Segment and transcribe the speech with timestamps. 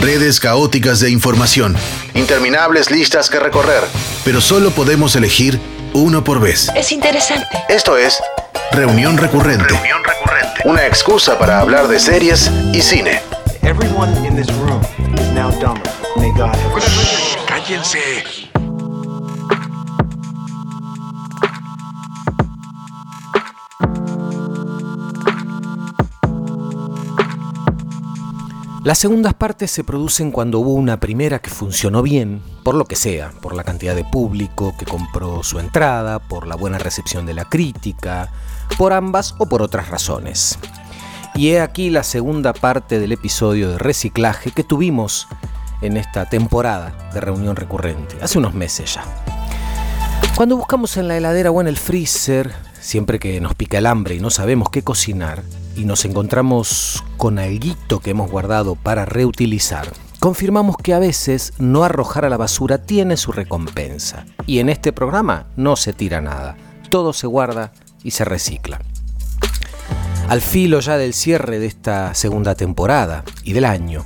[0.00, 1.76] Redes caóticas de información,
[2.14, 3.82] interminables listas que recorrer,
[4.24, 5.58] pero solo podemos elegir
[5.92, 6.70] uno por vez.
[6.76, 7.48] Es interesante.
[7.68, 8.20] Esto es
[8.70, 9.66] Reunión Recurrente.
[9.66, 10.60] Reunión recurrente.
[10.66, 13.20] Una excusa para hablar de series y cine.
[13.62, 14.80] Everyone in this room
[15.14, 15.82] is now dumber.
[16.16, 18.48] May God have Cállense.
[28.88, 32.96] Las segundas partes se producen cuando hubo una primera que funcionó bien, por lo que
[32.96, 37.34] sea, por la cantidad de público que compró su entrada, por la buena recepción de
[37.34, 38.32] la crítica,
[38.78, 40.58] por ambas o por otras razones.
[41.34, 45.28] Y he aquí la segunda parte del episodio de reciclaje que tuvimos
[45.82, 49.04] en esta temporada de reunión recurrente, hace unos meses ya.
[50.34, 54.14] Cuando buscamos en la heladera o en el freezer, siempre que nos pica el hambre
[54.14, 55.42] y no sabemos qué cocinar,
[55.78, 61.84] y nos encontramos con alguito que hemos guardado para reutilizar, confirmamos que a veces no
[61.84, 64.26] arrojar a la basura tiene su recompensa.
[64.44, 66.56] Y en este programa no se tira nada,
[66.90, 68.80] todo se guarda y se recicla.
[70.28, 74.04] Al filo ya del cierre de esta segunda temporada y del año,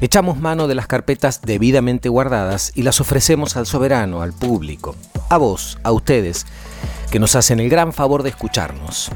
[0.00, 4.94] echamos mano de las carpetas debidamente guardadas y las ofrecemos al soberano, al público,
[5.28, 6.46] a vos, a ustedes,
[7.10, 9.10] que nos hacen el gran favor de escucharnos.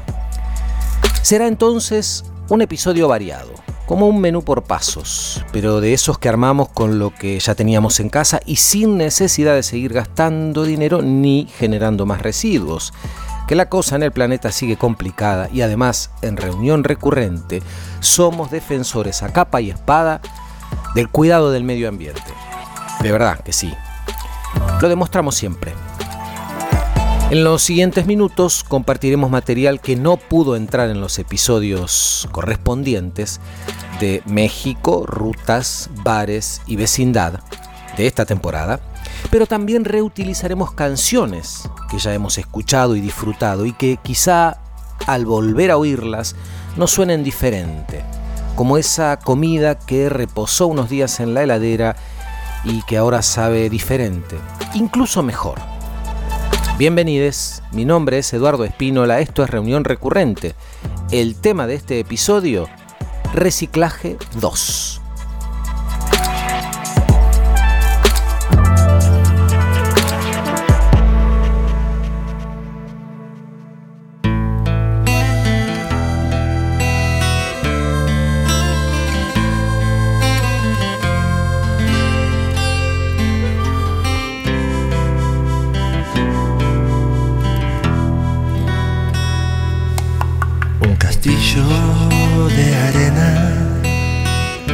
[1.23, 3.53] Será entonces un episodio variado,
[3.85, 8.01] como un menú por pasos, pero de esos que armamos con lo que ya teníamos
[8.01, 12.93] en casa y sin necesidad de seguir gastando dinero ni generando más residuos.
[13.47, 17.63] Que la cosa en el planeta sigue complicada y además en reunión recurrente
[18.01, 20.19] somos defensores a capa y espada
[20.93, 22.33] del cuidado del medio ambiente.
[23.01, 23.73] De verdad que sí.
[24.81, 25.73] Lo demostramos siempre.
[27.33, 33.39] En los siguientes minutos compartiremos material que no pudo entrar en los episodios correspondientes
[33.99, 37.39] de México, rutas, bares y vecindad
[37.97, 38.81] de esta temporada,
[39.31, 44.59] pero también reutilizaremos canciones que ya hemos escuchado y disfrutado y que quizá
[45.07, 46.35] al volver a oírlas
[46.77, 48.03] nos suenen diferente,
[48.55, 51.95] como esa comida que reposó unos días en la heladera
[52.63, 54.37] y que ahora sabe diferente,
[54.75, 55.72] incluso mejor.
[56.75, 60.55] Bienvenidos, mi nombre es Eduardo Espínola, esto es Reunión Recurrente.
[61.11, 62.67] El tema de este episodio,
[63.35, 65.02] Reciclaje 2.
[90.93, 91.65] Un castillo
[92.55, 93.31] de arena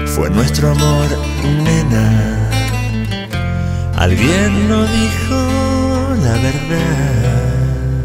[0.06, 1.08] fue nuestro amor,
[1.64, 2.08] nena.
[3.96, 5.40] Alguien no dijo
[6.22, 8.04] la verdad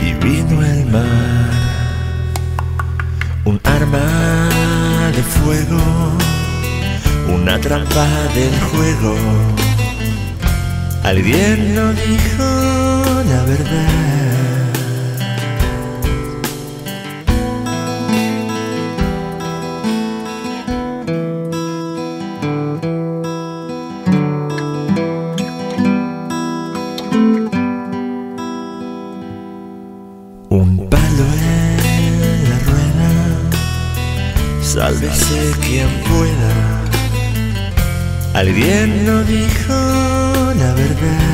[0.00, 1.50] y vino el mar,
[3.44, 4.08] un arma
[5.14, 5.82] de fuego,
[7.34, 9.14] una trampa del juego.
[11.02, 12.48] Alguien no dijo
[13.28, 14.23] la verdad.
[35.66, 36.84] Quien pueda.
[38.34, 39.74] Alguien no dijo
[40.58, 41.33] la verdad.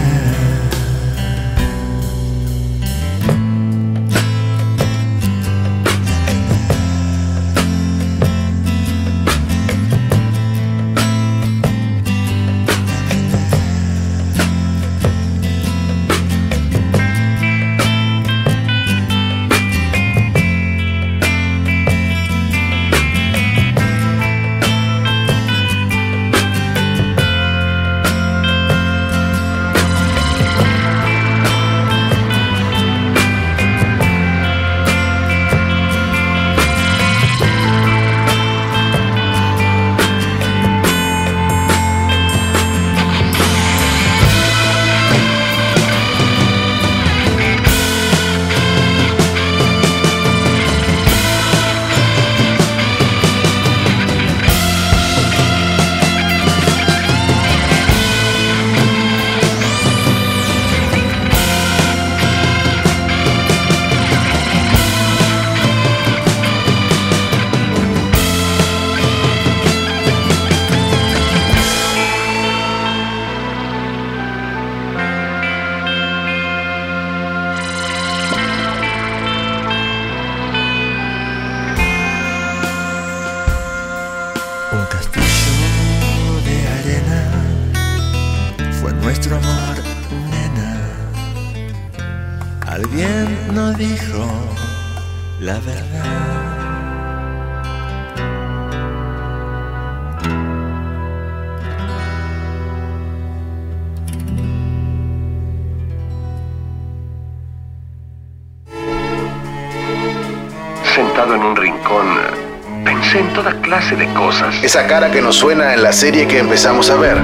[114.15, 114.55] Cosas.
[114.63, 117.19] Esa cara que nos suena en la serie que empezamos a ver.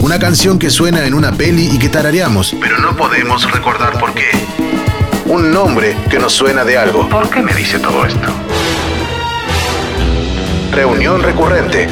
[0.00, 4.14] Una canción que suena en una peli y que tarareamos, pero no podemos recordar por
[4.14, 4.30] qué.
[5.26, 7.08] Un nombre que nos suena de algo.
[7.08, 8.28] ¿Por qué me dice todo esto?
[10.72, 11.88] Reunión recurrente.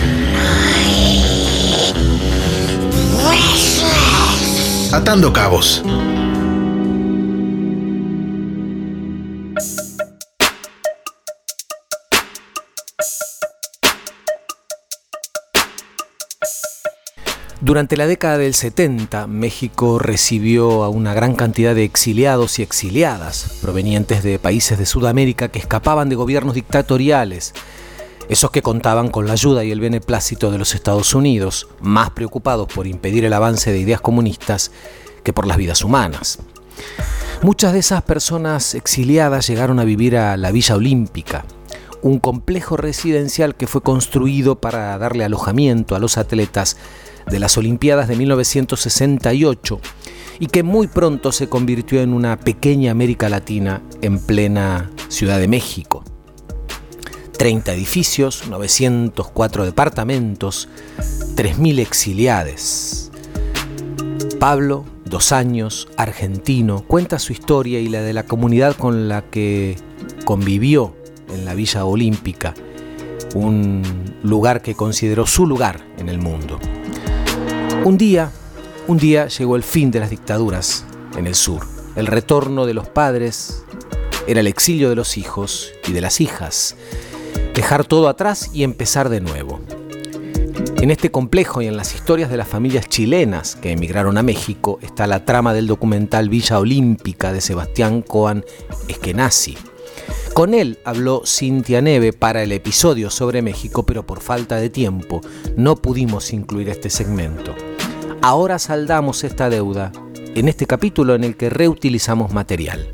[4.92, 5.82] Atando cabos.
[17.66, 23.58] Durante la década del 70, México recibió a una gran cantidad de exiliados y exiliadas
[23.60, 27.54] provenientes de países de Sudamérica que escapaban de gobiernos dictatoriales,
[28.28, 32.68] esos que contaban con la ayuda y el beneplácito de los Estados Unidos, más preocupados
[32.72, 34.70] por impedir el avance de ideas comunistas
[35.24, 36.38] que por las vidas humanas.
[37.42, 41.44] Muchas de esas personas exiliadas llegaron a vivir a la Villa Olímpica,
[42.00, 46.76] un complejo residencial que fue construido para darle alojamiento a los atletas
[47.30, 49.80] de las Olimpiadas de 1968
[50.38, 55.48] y que muy pronto se convirtió en una pequeña América Latina en plena Ciudad de
[55.48, 56.04] México.
[57.36, 60.68] 30 edificios, 904 departamentos,
[61.36, 63.10] 3.000 exiliades.
[64.38, 69.76] Pablo, dos años, argentino, cuenta su historia y la de la comunidad con la que
[70.24, 70.96] convivió
[71.32, 72.54] en la Villa Olímpica,
[73.34, 73.82] un
[74.22, 76.58] lugar que consideró su lugar en el mundo.
[77.86, 78.32] Un día,
[78.88, 80.84] un día llegó el fin de las dictaduras
[81.16, 81.64] en el sur.
[81.94, 83.62] El retorno de los padres
[84.26, 86.74] era el exilio de los hijos y de las hijas.
[87.54, 89.60] Dejar todo atrás y empezar de nuevo.
[90.80, 94.80] En este complejo y en las historias de las familias chilenas que emigraron a México
[94.82, 98.44] está la trama del documental Villa Olímpica de Sebastián Coan
[98.88, 99.56] Eskenazi.
[100.34, 105.20] Con él habló Cintia Neve para el episodio sobre México, pero por falta de tiempo
[105.56, 107.54] no pudimos incluir este segmento.
[108.28, 109.92] Ahora saldamos esta deuda
[110.34, 112.90] en este capítulo en el que reutilizamos material.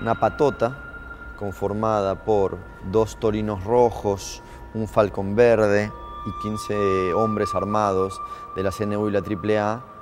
[0.00, 2.56] Una patota conformada por
[2.90, 4.42] dos torinos rojos,
[4.72, 5.92] un falcón verde
[6.24, 8.18] y 15 hombres armados
[8.56, 9.93] de la CNU y la AAA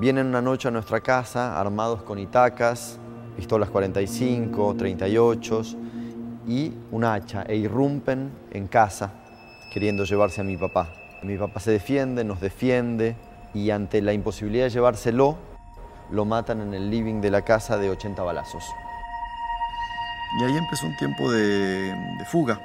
[0.00, 2.98] vienen una noche a nuestra casa armados con itacas,
[3.36, 5.62] pistolas 45, 38
[6.48, 9.12] y un hacha e irrumpen en casa
[9.70, 10.88] queriendo llevarse a mi papá.
[11.22, 13.14] Mi papá se defiende, nos defiende
[13.52, 15.36] y ante la imposibilidad de llevárselo,
[16.10, 18.64] lo matan en el living de la casa de 80 balazos.
[20.40, 22.58] Y ahí empezó un tiempo de, de fuga.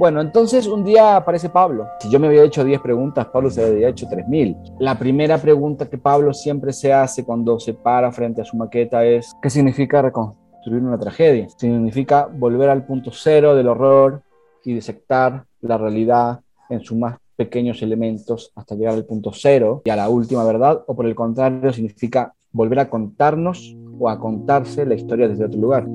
[0.00, 1.86] Bueno, entonces un día aparece Pablo.
[2.00, 4.76] Si yo me había hecho 10 preguntas, Pablo se había hecho 3.000.
[4.78, 9.04] La primera pregunta que Pablo siempre se hace cuando se para frente a su maqueta
[9.04, 11.46] es, ¿qué significa reconstruir una tragedia?
[11.54, 14.22] Significa volver al punto cero del horror
[14.64, 16.40] y disectar la realidad
[16.70, 20.82] en sus más pequeños elementos hasta llegar al punto cero y a la última verdad,
[20.86, 25.60] o por el contrario, significa volver a contarnos o a contarse la historia desde otro
[25.60, 25.86] lugar.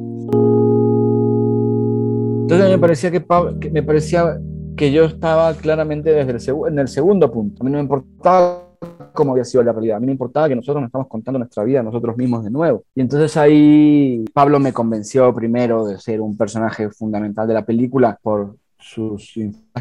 [2.46, 3.26] Entonces me parecía que,
[3.60, 4.40] que, me parecía
[4.78, 7.64] que yo estaba claramente desde el en el segundo punto.
[7.64, 8.70] A mí no me importaba
[9.14, 11.64] cómo había sido la realidad, a mí me importaba que nosotros nos estamos contando nuestra
[11.64, 12.84] vida nosotros mismos de nuevo.
[12.94, 18.20] Y entonces ahí Pablo me convenció primero de ser un personaje fundamental de la película
[18.22, 19.34] por sus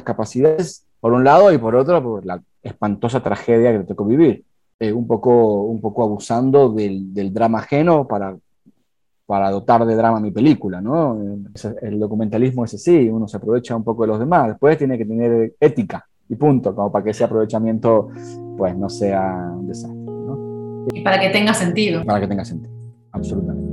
[0.03, 4.43] capacidades, por un lado, y por otro, por la espantosa tragedia que le tocó vivir.
[4.81, 8.35] Eh, un, poco, un poco abusando del, del drama ajeno para
[9.27, 11.19] para dotar de drama mi película, ¿no?
[11.81, 15.07] El documentalismo es así, uno se aprovecha un poco de los demás, después tiene que
[15.07, 18.09] tener ética y punto, como para que ese aprovechamiento
[18.57, 20.87] pues no sea un desastre, ¿no?
[20.93, 22.05] Y para que tenga sentido.
[22.05, 22.75] Para que tenga sentido,
[23.13, 23.65] absolutamente.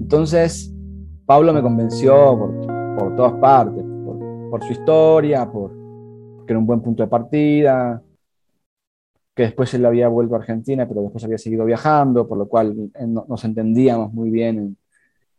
[0.00, 0.72] Entonces,
[1.24, 5.76] Pablo me convenció por, por todas partes, por, por su historia, por
[6.46, 8.02] que era un buen punto de partida,
[9.36, 12.90] que después él había vuelto a Argentina, pero después había seguido viajando, por lo cual
[12.94, 14.78] eh, nos entendíamos muy bien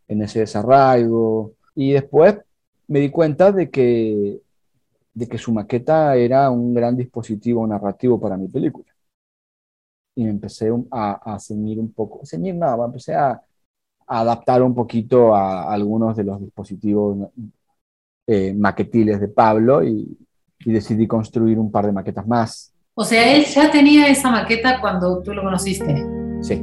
[0.08, 1.54] en, ese desarraigo.
[1.74, 2.38] Y después
[2.86, 4.40] me di cuenta de que,
[5.14, 8.86] de que su maqueta era un gran dispositivo narrativo para mi película.
[10.14, 13.42] Y me empecé a, a ceñir un poco, ceñir nada, empecé a,
[14.06, 17.30] adaptar un poquito a, algunos de los dispositivos
[18.26, 20.16] eh, maquetiles de Pablo y
[20.64, 22.72] decidí construir un par de maquetas más.
[23.00, 26.04] O sea, él ya tenía esa maqueta cuando tú lo conociste.
[26.40, 26.56] Sí.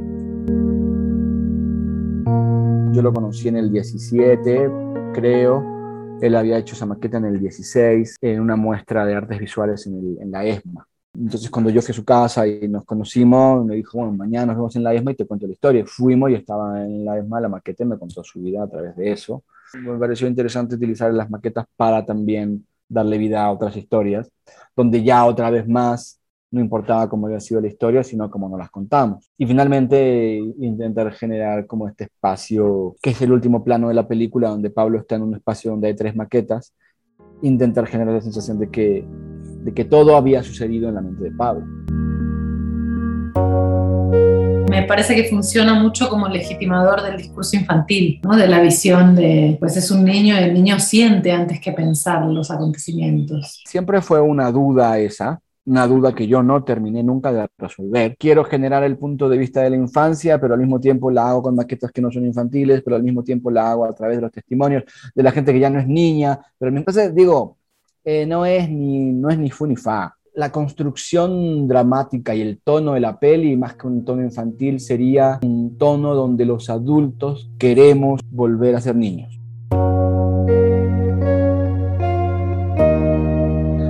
[2.92, 4.70] Yo lo conocí en el 17,
[5.14, 6.18] creo.
[6.20, 9.94] Él había hecho esa maqueta en el 16, en una muestra de artes visuales en,
[9.94, 10.86] el, en la ESMA.
[11.18, 14.56] Entonces, cuando yo fui a su casa y nos conocimos, me dijo, bueno, mañana nos
[14.56, 15.84] vemos en la ESMA y te cuento la historia.
[15.86, 18.94] Fuimos y estaba en la ESMA la maqueta y me contó su vida a través
[18.94, 19.42] de eso.
[19.72, 24.30] Me pareció interesante utilizar las maquetas para también darle vida a otras historias,
[24.76, 28.58] donde ya otra vez más no importaba cómo había sido la historia, sino cómo nos
[28.58, 29.30] las contamos.
[29.36, 34.48] Y finalmente intentar generar como este espacio, que es el último plano de la película,
[34.48, 36.74] donde Pablo está en un espacio donde hay tres maquetas,
[37.42, 39.04] intentar generar la sensación de que,
[39.64, 41.66] de que todo había sucedido en la mente de Pablo.
[44.70, 48.36] Me parece que funciona mucho como legitimador del discurso infantil, ¿no?
[48.36, 52.50] de la visión de, pues es un niño, el niño siente antes que pensar los
[52.50, 53.62] acontecimientos.
[53.66, 58.16] Siempre fue una duda esa, una duda que yo no terminé nunca de resolver.
[58.16, 61.42] Quiero generar el punto de vista de la infancia, pero al mismo tiempo la hago
[61.42, 64.22] con maquetas que no son infantiles, pero al mismo tiempo la hago a través de
[64.22, 66.38] los testimonios de la gente que ya no es niña.
[66.58, 67.58] Pero entonces digo,
[68.04, 70.16] eh, no, es ni, no es ni fu ni fa.
[70.34, 75.40] La construcción dramática y el tono de la peli, más que un tono infantil, sería
[75.42, 79.40] un tono donde los adultos queremos volver a ser niños.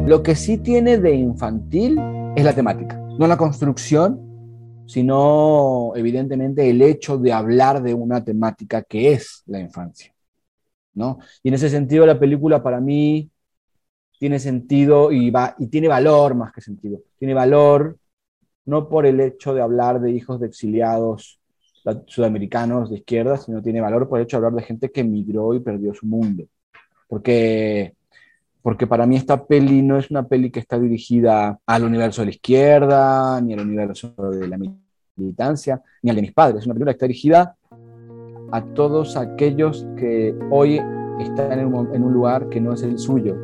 [0.06, 1.98] Lo que sí tiene de infantil
[2.36, 8.82] es la temática, no la construcción, sino evidentemente el hecho de hablar de una temática
[8.82, 10.14] que es la infancia.
[10.94, 11.18] ¿no?
[11.42, 13.28] Y en ese sentido la película para mí
[14.20, 17.00] tiene sentido y, va, y tiene valor más que sentido.
[17.18, 17.98] Tiene valor
[18.64, 21.40] no por el hecho de hablar de hijos de exiliados
[22.06, 25.52] sudamericanos de izquierda, sino tiene valor por el hecho de hablar de gente que emigró
[25.52, 26.44] y perdió su mundo.
[27.08, 27.96] Porque
[28.66, 32.26] porque para mí esta peli no es una peli que está dirigida al universo de
[32.26, 34.58] la izquierda, ni al universo de la
[35.14, 36.62] militancia, ni al de mis padres.
[36.62, 37.56] Es una película que está dirigida
[38.50, 40.80] a todos aquellos que hoy
[41.20, 43.37] están en un, en un lugar que no es el suyo.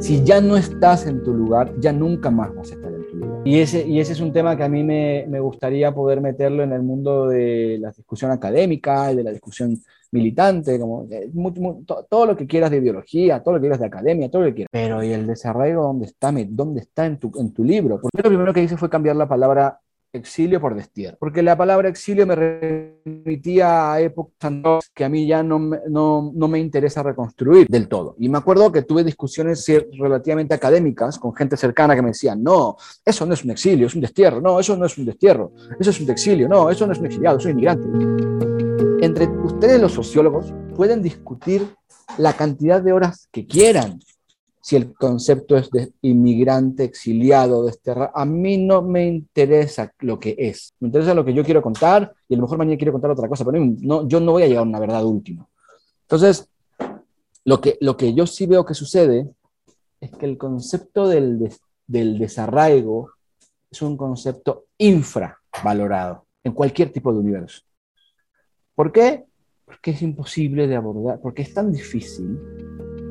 [0.00, 3.16] Si ya no estás en tu lugar, ya nunca más vas a estar en tu
[3.16, 3.42] lugar.
[3.44, 6.64] Y ese, y ese es un tema que a mí me, me gustaría poder meterlo
[6.64, 9.78] en el mundo de la discusión académica, de la discusión
[10.16, 11.30] militante, como eh,
[12.08, 14.54] todo lo que quieras de ideología, todo lo que quieras de academia, todo lo que
[14.54, 14.70] quieras.
[14.72, 16.32] Pero ¿y el desarrollo dónde está?
[16.48, 18.00] ¿Dónde está en tu, en tu libro?
[18.00, 19.80] Porque lo primero que hice fue cambiar la palabra
[20.16, 25.42] exilio por destierro, porque la palabra exilio me remitía a épocas que a mí ya
[25.42, 25.58] no,
[25.88, 28.16] no, no, me interesa reconstruir del todo.
[28.18, 29.64] Y me acuerdo que tuve discusiones
[29.98, 33.94] relativamente académicas con gente cercana que me decían, no, eso no es un exilio, es
[33.94, 36.92] un destierro, no, eso no es un destierro, eso es un exilio, no, eso no
[36.92, 38.65] es un exiliado, soy inmigrante.
[39.06, 41.64] Entre ustedes los sociólogos pueden discutir
[42.18, 44.00] la cantidad de horas que quieran
[44.60, 48.10] si el concepto es de inmigrante, exiliado, desterrado.
[48.12, 50.74] A mí no me interesa lo que es.
[50.80, 53.28] Me interesa lo que yo quiero contar y a lo mejor mañana quiero contar otra
[53.28, 55.46] cosa, pero no, yo no voy a llegar a una verdad última.
[56.02, 56.48] Entonces,
[57.44, 59.30] lo que, lo que yo sí veo que sucede
[60.00, 61.48] es que el concepto del,
[61.86, 63.12] del desarraigo
[63.70, 67.65] es un concepto infravalorado en cualquier tipo de universo.
[68.76, 69.24] ¿Por qué?
[69.64, 72.38] Porque es imposible de abordar, porque es tan difícil,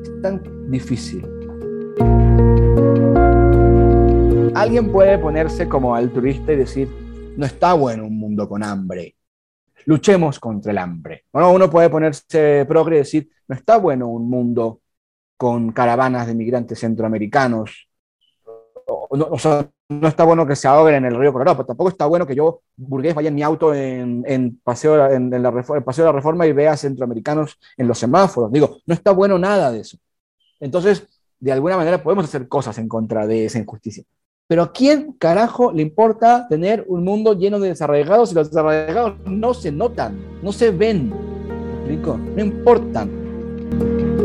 [0.02, 1.26] es tan difícil
[4.54, 6.88] Alguien puede ponerse como altruista y decir,
[7.36, 9.16] no está bueno un mundo con hambre,
[9.84, 11.24] luchemos contra el hambre.
[11.30, 14.80] Bueno, uno puede ponerse progre y decir, no está bueno un mundo
[15.36, 17.88] con caravanas de migrantes centroamericanos.
[18.86, 22.06] O, sea, no está bueno que se ahoguen en el río Colorado, pero tampoco está
[22.06, 26.12] bueno que yo, burgués, vaya en mi auto en, paseo, en, la, paseo de la
[26.12, 28.50] Reforma y vea centroamericanos en los semáforos.
[28.50, 29.98] Digo, no está bueno nada de eso.
[30.58, 31.06] Entonces,
[31.38, 34.04] de alguna manera podemos hacer cosas en contra de esa injusticia.
[34.48, 39.18] Pero ¿a quién carajo le importa tener un mundo lleno de desarraigados si los desarraigados
[39.26, 41.10] no se notan, no se ven?
[41.10, 42.16] ¿Me explico?
[42.16, 44.15] No importan.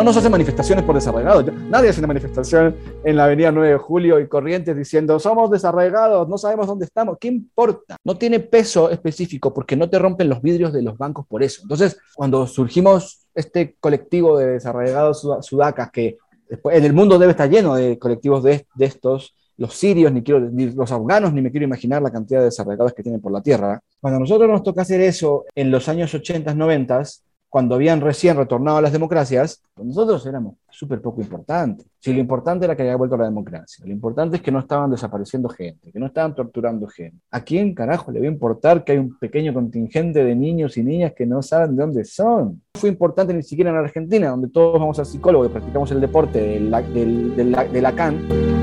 [0.00, 1.44] No nos hacen manifestaciones por desarraigados.
[1.68, 6.26] Nadie hace una manifestación en la avenida 9 de Julio y Corrientes diciendo somos desarraigados,
[6.26, 7.18] no sabemos dónde estamos.
[7.20, 7.96] ¿Qué importa?
[8.02, 11.60] No tiene peso específico porque no te rompen los vidrios de los bancos por eso.
[11.64, 16.16] Entonces, cuando surgimos este colectivo de desarraigados sudacas que
[16.48, 20.70] en el mundo debe estar lleno de colectivos de, estos, los sirios, ni, quiero, ni
[20.70, 23.78] los afganos, ni me quiero imaginar la cantidad de desarraigados que tienen por la tierra.
[24.00, 27.02] Cuando a nosotros nos toca hacer eso en los años 80, 90,
[27.50, 31.84] cuando habían recién retornado a las democracias, pues nosotros éramos súper poco importantes.
[31.98, 34.60] Si lo importante era que había vuelto a la democracia, lo importante es que no
[34.60, 37.18] estaban desapareciendo gente, que no estaban torturando gente.
[37.30, 40.84] ¿A quién carajo le va a importar que hay un pequeño contingente de niños y
[40.84, 42.62] niñas que no saben de dónde son?
[42.74, 46.00] No fue importante ni siquiera en Argentina, donde todos vamos al psicólogo y practicamos el
[46.00, 48.59] deporte del, del, del, de Lacan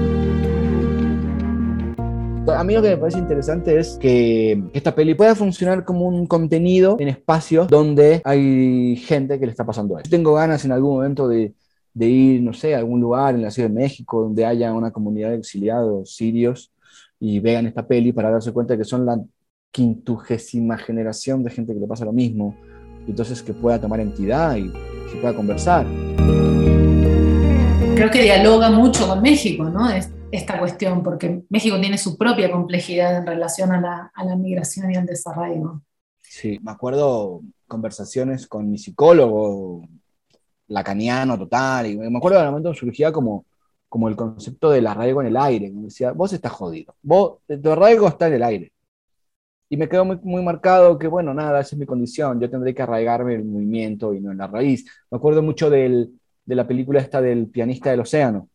[2.56, 6.26] a mí lo que me parece interesante es que esta peli pueda funcionar como un
[6.26, 10.10] contenido en espacios donde hay gente que le está pasando eso.
[10.10, 11.54] Tengo ganas en algún momento de,
[11.94, 14.92] de ir, no sé, a algún lugar en la Ciudad de México donde haya una
[14.92, 16.72] comunidad de exiliados sirios
[17.20, 19.20] y vean esta peli para darse cuenta que son la
[19.72, 22.56] quintugésima generación de gente que le pasa lo mismo.
[23.08, 24.72] Entonces que pueda tomar entidad y
[25.12, 25.86] se pueda conversar.
[27.96, 29.90] Creo que dialoga mucho con México, ¿no?
[30.32, 34.92] Esta cuestión, porque México tiene su propia complejidad en relación a la, a la migración
[34.92, 35.82] y al desarraigo.
[36.22, 39.82] Sí, me acuerdo conversaciones con mi psicólogo,
[40.68, 43.46] lacaniano total, y me acuerdo de momento surgía como,
[43.88, 45.72] como el concepto del arraigo en el aire.
[45.72, 48.74] Me decía, vos estás jodido, vos, tu arraigo está en el aire.
[49.70, 52.74] Y me quedó muy, muy marcado que, bueno, nada, esa es mi condición, yo tendré
[52.74, 54.86] que arraigarme en el movimiento y no en la raíz.
[55.12, 58.50] Me acuerdo mucho del, de la película esta del pianista del océano.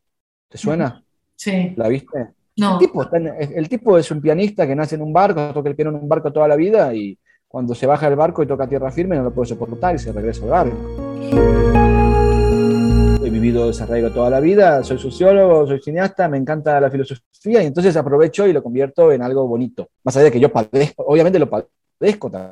[0.48, 1.04] ¿Te suena?
[1.42, 1.72] Sí.
[1.74, 2.28] ¿La viste?
[2.56, 2.74] No.
[2.74, 5.90] El tipo, el tipo es un pianista que nace en un barco, toca el piano
[5.90, 8.92] en un barco toda la vida y cuando se baja del barco y toca tierra
[8.92, 10.76] firme no lo puede soportar y se regresa al barco.
[13.24, 17.66] He vivido desarraigo toda la vida, soy sociólogo, soy cineasta, me encanta la filosofía y
[17.66, 19.88] entonces aprovecho y lo convierto en algo bonito.
[20.04, 21.72] Más allá de que yo padezco, obviamente lo padezco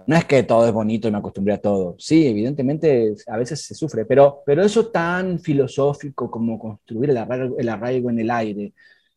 [0.06, 1.96] no es que todo es bonito y me acostumbré a todo.
[1.98, 7.58] Sí, evidentemente a veces se sufre, pero, pero eso tan filosófico como construir el arraigo,
[7.58, 8.72] el arraigo en el aire,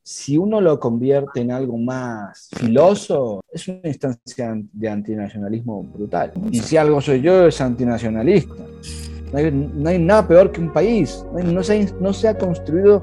[0.05, 6.33] si uno lo convierte en algo más filoso, es una instancia de antinacionalismo brutal.
[6.51, 8.53] Y si algo soy yo, es antinacionalista.
[9.31, 11.23] No hay, no hay nada peor que un país.
[11.33, 13.01] No, no, se, no se ha construido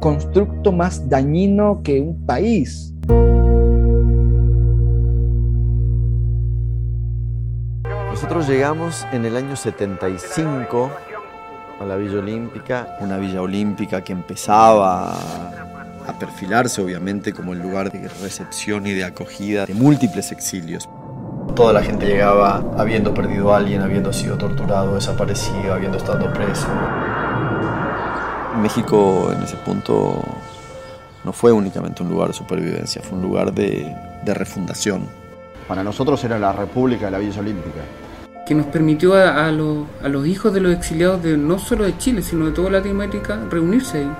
[0.00, 2.94] constructo más dañino que un país.
[8.16, 10.90] Nosotros llegamos en el año 75
[11.78, 17.92] a la Villa Olímpica, una Villa Olímpica que empezaba a perfilarse obviamente como el lugar
[17.92, 20.88] de recepción y de acogida de múltiples exilios.
[21.54, 26.68] Toda la gente llegaba habiendo perdido a alguien, habiendo sido torturado, desaparecido, habiendo estado preso.
[28.62, 30.24] México en ese punto
[31.22, 35.06] no fue únicamente un lugar de supervivencia, fue un lugar de, de refundación.
[35.68, 37.82] Para nosotros era la República de la Villa Olímpica
[38.46, 41.84] que nos permitió a, a, los, a, los, hijos de los exiliados de no solo
[41.84, 44.12] de Chile, sino de toda Latinoamérica reunirse ahí.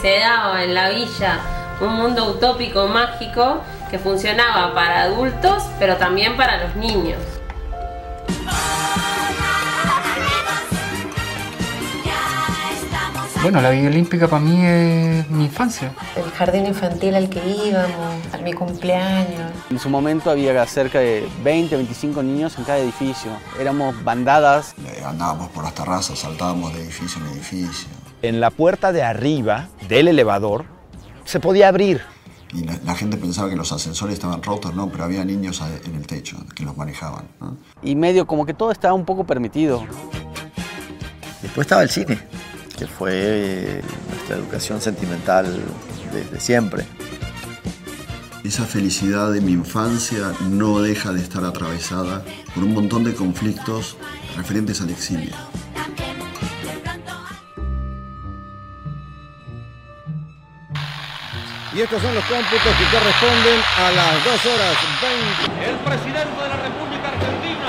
[0.00, 1.40] Se daba en la villa
[1.80, 3.60] un mundo utópico, mágico,
[3.90, 7.18] que funcionaba para adultos, pero también para los niños.
[13.42, 15.92] Bueno, la Villa Olímpica para mí es mi infancia.
[16.16, 19.52] El jardín infantil al que íbamos, a mi cumpleaños.
[19.70, 23.30] En su momento había cerca de 20, 25 niños en cada edificio.
[23.60, 24.74] Éramos bandadas.
[25.04, 27.88] Andábamos por las terrazas, saltábamos de edificio en edificio.
[28.22, 30.64] En la puerta de arriba del elevador
[31.24, 32.00] se podía abrir.
[32.52, 35.94] Y la, la, gente pensaba que los ascensores estaban rotos, no, pero había niños en
[35.94, 37.28] el techo que los manejaban.
[37.40, 37.56] ¿no?
[37.82, 39.84] Y medio como que todo estaba un poco permitido.
[41.42, 42.18] Después estaba el cine
[42.76, 45.62] que fue nuestra educación sentimental
[46.12, 46.84] desde siempre.
[48.44, 52.22] Esa felicidad de mi infancia no deja de estar atravesada
[52.54, 53.96] por un montón de conflictos
[54.36, 55.34] referentes al exilio.
[61.74, 64.76] Y estos son los cómputos que corresponden a las 2 horas
[65.52, 65.70] 20.
[65.70, 67.68] El presidente de la República Argentina,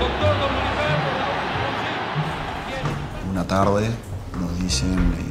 [0.00, 1.08] doctor Dominicano.
[3.30, 4.07] Una tarde
[4.68, 5.24] dicen eh,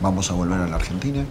[0.00, 1.24] vamos a volver a la Argentina.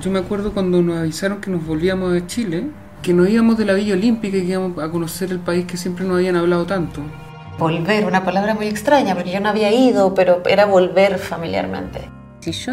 [0.00, 2.68] Yo me acuerdo cuando nos avisaron que nos volvíamos a Chile,
[3.02, 5.76] que nos íbamos de la Villa Olímpica y que íbamos a conocer el país que
[5.76, 7.02] siempre nos habían hablado tanto.
[7.58, 12.08] Volver, una palabra muy extraña, porque yo no había ido, pero era volver familiarmente.
[12.40, 12.72] Si yo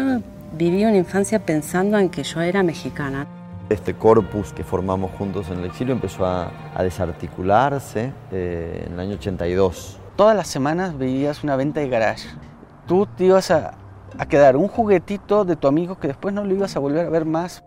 [0.52, 3.26] viví una infancia pensando en que yo era mexicana.
[3.68, 9.00] Este corpus que formamos juntos en el exilio empezó a, a desarticularse eh, en el
[9.00, 9.98] año 82.
[10.16, 12.26] Todas las semanas veías una venta de garage
[12.86, 13.74] tú te ibas a,
[14.18, 17.10] a, quedar un juguetito de tu amigo que después no lo ibas a volver a
[17.10, 17.62] ver más.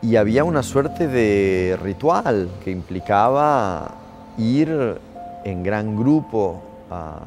[0.00, 3.92] Y había una suerte de ritual que implicaba
[4.36, 4.98] ir
[5.44, 7.20] en gran grupo a,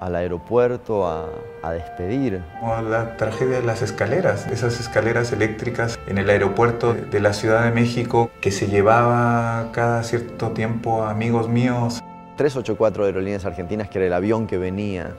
[0.00, 1.26] al aeropuerto a,
[1.62, 2.42] a, despedir.
[2.88, 7.72] La tragedia de las escaleras, esas escaleras eléctricas en el aeropuerto de la Ciudad de
[7.72, 12.02] México que se llevaba cada cierto tiempo a amigos míos
[12.42, 15.14] 384 de Aerolíneas Argentinas, que era el avión que venía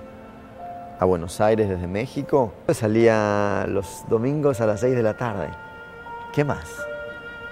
[0.99, 2.53] a Buenos Aires desde México.
[2.73, 5.47] Salía los domingos a las 6 de la tarde.
[6.33, 6.65] ¿Qué más?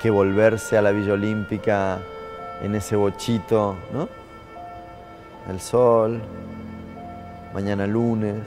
[0.02, 2.00] Que volverse a la Villa Olímpica
[2.62, 4.10] en ese bochito, ¿no?
[5.50, 6.20] El sol,
[7.54, 8.42] mañana lunes.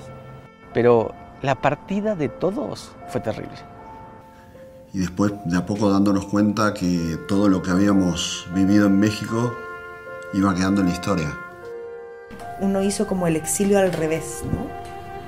[0.74, 3.56] Pero la partida de todos fue terrible.
[4.92, 9.54] Y después de a poco dándonos cuenta que todo lo que habíamos vivido en México
[10.34, 11.38] iba quedando en la historia.
[12.60, 14.66] Uno hizo como el exilio al revés, ¿no?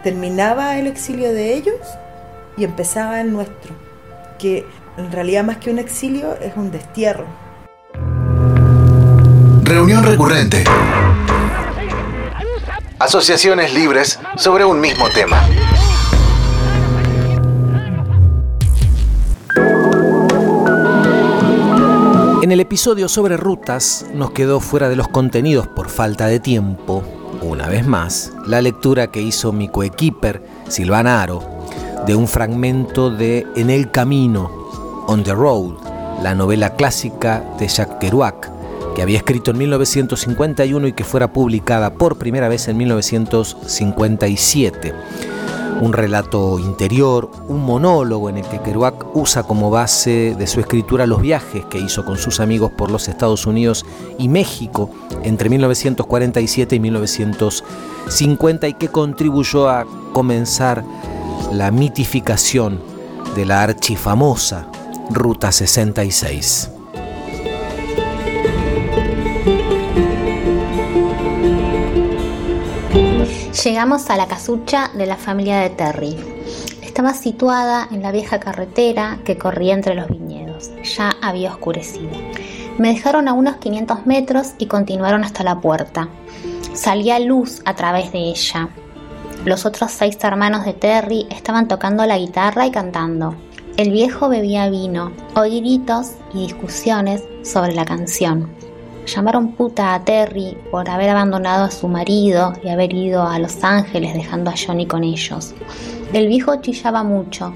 [0.03, 1.81] Terminaba el exilio de ellos
[2.57, 3.75] y empezaba el nuestro,
[4.39, 4.67] que
[4.97, 7.27] en realidad más que un exilio es un destierro.
[9.63, 10.65] Reunión recurrente.
[12.99, 15.43] Asociaciones libres sobre un mismo tema.
[22.47, 27.03] En el episodio sobre rutas nos quedó fuera de los contenidos por falta de tiempo,
[27.43, 31.43] una vez más, la lectura que hizo mi coequiper Silvana Aro
[32.07, 34.49] de un fragmento de En el Camino,
[35.09, 35.73] On the Road,
[36.23, 38.49] la novela clásica de Jacques Kerouac,
[38.95, 44.95] que había escrito en 1951 y que fuera publicada por primera vez en 1957
[45.81, 51.07] un relato interior, un monólogo en el que Kerouac usa como base de su escritura
[51.07, 53.85] los viajes que hizo con sus amigos por los Estados Unidos
[54.19, 54.91] y México
[55.23, 60.85] entre 1947 y 1950 y que contribuyó a comenzar
[61.53, 62.81] la mitificación
[63.35, 64.69] de la archifamosa
[65.11, 66.76] Ruta 66.
[73.67, 76.17] Llegamos a la casucha de la familia de Terry.
[76.83, 80.71] Estaba situada en la vieja carretera que corría entre los viñedos.
[80.85, 82.13] Ya había oscurecido.
[82.79, 86.09] Me dejaron a unos 500 metros y continuaron hasta la puerta.
[86.75, 88.69] Salía luz a través de ella.
[89.45, 93.35] Los otros seis hermanos de Terry estaban tocando la guitarra y cantando.
[93.77, 98.49] El viejo bebía vino, oí gritos y discusiones sobre la canción.
[99.07, 103.63] Llamaron puta a Terry por haber abandonado a su marido y haber ido a Los
[103.63, 105.55] Ángeles dejando a Johnny con ellos.
[106.13, 107.55] El viejo chillaba mucho,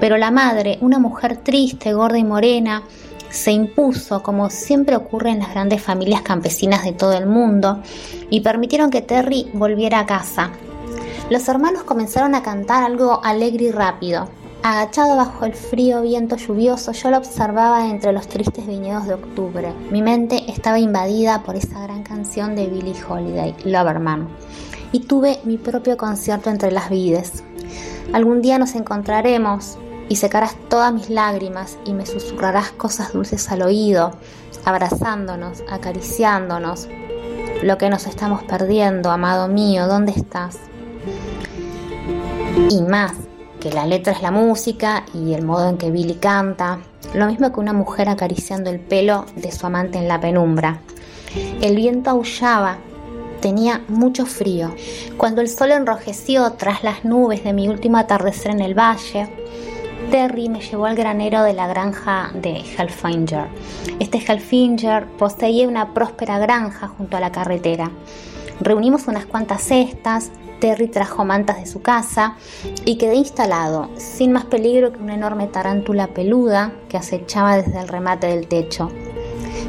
[0.00, 2.82] pero la madre, una mujer triste, gorda y morena,
[3.28, 7.82] se impuso, como siempre ocurre en las grandes familias campesinas de todo el mundo,
[8.30, 10.50] y permitieron que Terry volviera a casa.
[11.28, 14.28] Los hermanos comenzaron a cantar algo alegre y rápido.
[14.62, 19.72] Agachado bajo el frío viento lluvioso, yo lo observaba entre los tristes viñedos de octubre.
[19.90, 24.28] Mi mente estaba invadida por esa gran canción de Billie Holiday, Loverman,
[24.90, 27.44] y tuve mi propio concierto entre las vides.
[28.12, 33.62] Algún día nos encontraremos y secarás todas mis lágrimas y me susurrarás cosas dulces al
[33.62, 34.12] oído,
[34.64, 36.88] abrazándonos, acariciándonos.
[37.62, 40.58] Lo que nos estamos perdiendo, amado mío, ¿dónde estás?
[42.70, 43.12] Y más,
[43.60, 46.80] que la letra es la música y el modo en que Billy canta,
[47.14, 50.80] lo mismo que una mujer acariciando el pelo de su amante en la penumbra.
[51.60, 52.78] El viento aullaba,
[53.40, 54.74] tenía mucho frío.
[55.16, 59.28] Cuando el sol enrojeció tras las nubes de mi último atardecer en el valle,
[60.10, 63.46] Terry me llevó al granero de la granja de Halfinger.
[63.98, 67.90] Este Halfinger poseía una próspera granja junto a la carretera.
[68.60, 72.36] Reunimos unas cuantas cestas, Terry trajo mantas de su casa
[72.86, 77.88] y quedé instalado, sin más peligro que una enorme tarántula peluda que acechaba desde el
[77.88, 78.90] remate del techo.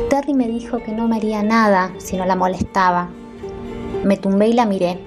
[0.10, 3.10] Terry me dijo que no me haría nada si no la molestaba.
[4.06, 5.00] Me tumbé y la miré.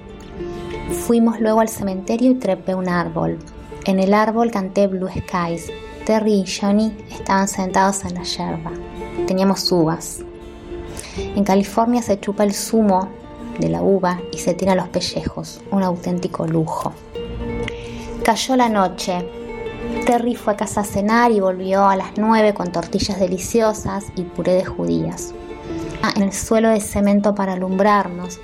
[1.07, 3.39] Fuimos luego al cementerio y trepé un árbol.
[3.85, 5.71] En el árbol canté Blue Skies.
[6.05, 8.71] Terry y Johnny estaban sentados en la yerba.
[9.25, 10.19] Teníamos uvas.
[11.17, 13.09] En California se chupa el zumo
[13.61, 16.91] de la uva y se tira los pellejos, un auténtico lujo.
[18.23, 19.25] Cayó la noche.
[20.05, 24.23] Terry fue a casa a cenar y volvió a las nueve con tortillas deliciosas y
[24.23, 25.33] puré de judías.
[26.15, 28.39] En el suelo de cemento para alumbrarnos,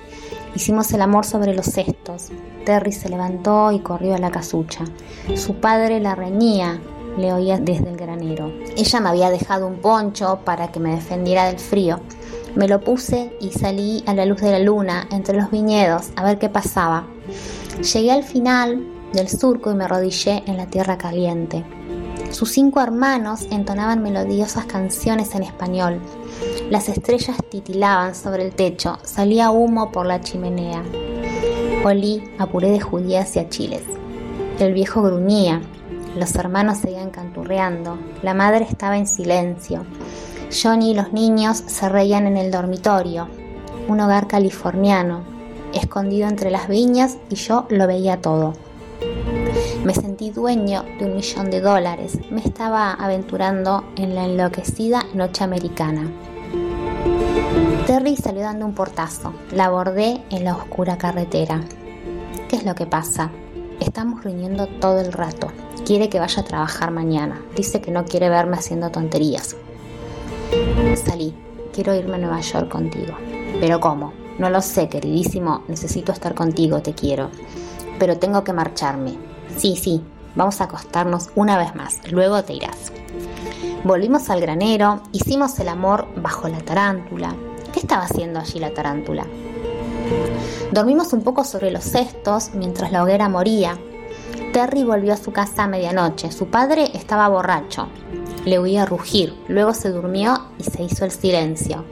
[0.56, 2.30] hicimos el amor sobre los cestos.
[2.66, 4.86] Terry se levantó y corrió a la casucha.
[5.36, 6.80] Su padre la reñía,
[7.18, 8.52] le oía desde el granero.
[8.76, 12.00] Ella me había dejado un poncho para que me defendiera del frío.
[12.58, 16.24] Me lo puse y salí a la luz de la luna entre los viñedos a
[16.24, 17.06] ver qué pasaba.
[17.94, 21.64] Llegué al final del surco y me arrodillé en la tierra caliente.
[22.32, 26.02] Sus cinco hermanos entonaban melodiosas canciones en español.
[26.72, 30.84] Las estrellas titilaban sobre el techo, salía humo por la chimenea.
[31.86, 33.84] Olí a puré de judías y a chiles.
[34.58, 35.62] El viejo gruñía,
[36.18, 39.86] los hermanos seguían canturreando, la madre estaba en silencio.
[40.52, 43.28] Johnny y los niños se reían en el dormitorio.
[43.88, 45.24] un hogar californiano,
[45.74, 48.54] escondido entre las viñas y yo lo veía todo.
[49.86, 52.18] Me sentí dueño de un millón de dólares.
[52.30, 56.12] Me estaba aventurando en la enloquecida noche americana.
[57.86, 59.34] Terry salió dando un portazo.
[59.52, 61.62] La abordé en la oscura carretera.
[62.50, 63.32] ¿Qué es lo que pasa?
[63.80, 65.48] Estamos riñendo todo el rato.
[65.86, 67.42] Quiere que vaya a trabajar mañana.
[67.56, 69.56] Dice que no quiere verme haciendo tonterías.
[70.96, 71.34] Salí.
[71.74, 73.16] Quiero irme a Nueva York contigo.
[73.60, 74.14] ¿Pero cómo?
[74.40, 75.64] No lo sé, queridísimo.
[75.68, 77.30] Necesito estar contigo, te quiero.
[78.00, 79.18] Pero tengo que marcharme.
[79.58, 80.02] Sí, sí.
[80.36, 82.00] Vamos a acostarnos una vez más.
[82.12, 82.92] Luego te irás.
[83.84, 85.02] Volvimos al granero.
[85.12, 87.36] Hicimos el amor bajo la tarántula.
[87.74, 89.26] ¿Qué estaba haciendo allí la tarántula?
[90.72, 93.78] Dormimos un poco sobre los cestos mientras la hoguera moría.
[94.54, 96.32] Terry volvió a su casa a medianoche.
[96.32, 97.88] Su padre estaba borracho.
[98.48, 101.84] Le oía rugir, luego se durmió y se hizo el silencio.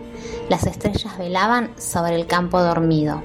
[0.47, 3.21] Las estrellas velaban sobre el campo dormido.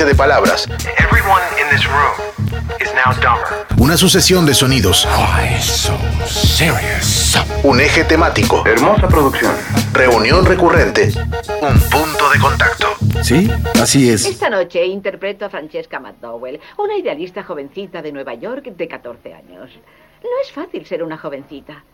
[0.00, 0.66] Secuencia de palabras.
[0.98, 2.14] Everyone in this room
[2.80, 3.66] is now dumber.
[3.78, 5.06] Una sucesión de sonidos.
[7.62, 8.64] Un eje temático.
[8.66, 9.52] Hermosa producción.
[9.92, 11.12] Reunión recurrente.
[11.60, 12.86] Un punto de contacto.
[13.22, 14.26] Sí, así es.
[14.26, 19.70] Esta noche interpreto a Francesca McDowell, una idealista jovencita de Nueva York de 14 años.
[20.22, 21.84] No es fácil ser una jovencita.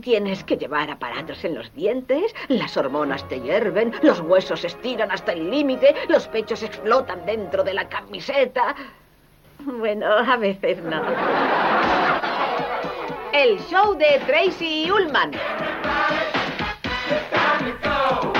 [0.00, 5.10] Tienes que llevar aparatos en los dientes, las hormonas te hierven, los huesos se estiran
[5.10, 8.74] hasta el límite, los pechos explotan dentro de la camiseta.
[9.64, 11.02] Bueno, a veces no.
[13.32, 15.32] El show de Tracy Ullman.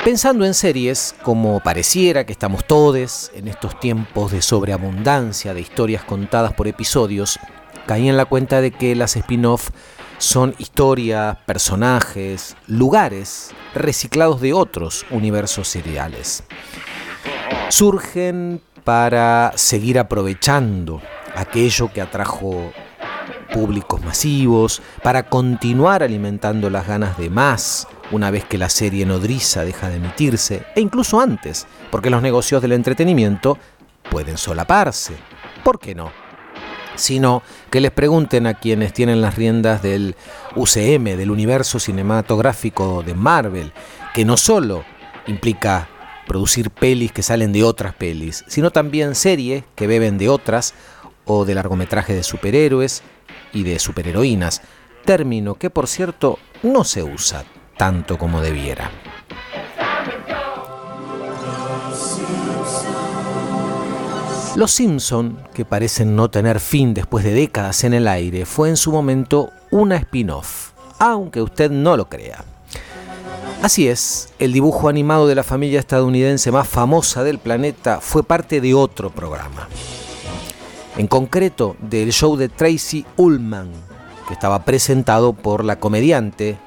[0.03, 6.03] Pensando en series, como pareciera que estamos todos en estos tiempos de sobreabundancia de historias
[6.03, 7.39] contadas por episodios,
[7.85, 9.69] caí en la cuenta de que las spin-off
[10.21, 16.43] son historias, personajes, lugares reciclados de otros universos seriales.
[17.69, 21.01] Surgen para seguir aprovechando
[21.35, 22.71] aquello que atrajo
[23.51, 29.65] públicos masivos, para continuar alimentando las ganas de más una vez que la serie nodriza
[29.65, 33.57] deja de emitirse, e incluso antes, porque los negocios del entretenimiento
[34.09, 35.15] pueden solaparse.
[35.63, 36.20] ¿Por qué no?
[37.01, 40.15] Sino que les pregunten a quienes tienen las riendas del
[40.55, 43.73] UCM, del universo cinematográfico de Marvel,
[44.13, 44.83] que no solo
[45.25, 45.89] implica
[46.27, 50.75] producir pelis que salen de otras pelis, sino también series que beben de otras
[51.25, 53.01] o de largometraje de superhéroes
[53.51, 54.61] y de superheroínas,
[55.03, 57.45] término que por cierto no se usa
[57.77, 58.91] tanto como debiera.
[64.55, 68.75] Los Simpson, que parecen no tener fin después de décadas en el aire, fue en
[68.75, 72.43] su momento una spin-off, aunque usted no lo crea.
[73.61, 78.59] Así es, el dibujo animado de la familia estadounidense más famosa del planeta fue parte
[78.59, 79.69] de otro programa.
[80.97, 83.71] En concreto, del show de Tracy Ullman,
[84.27, 86.57] que estaba presentado por la comediante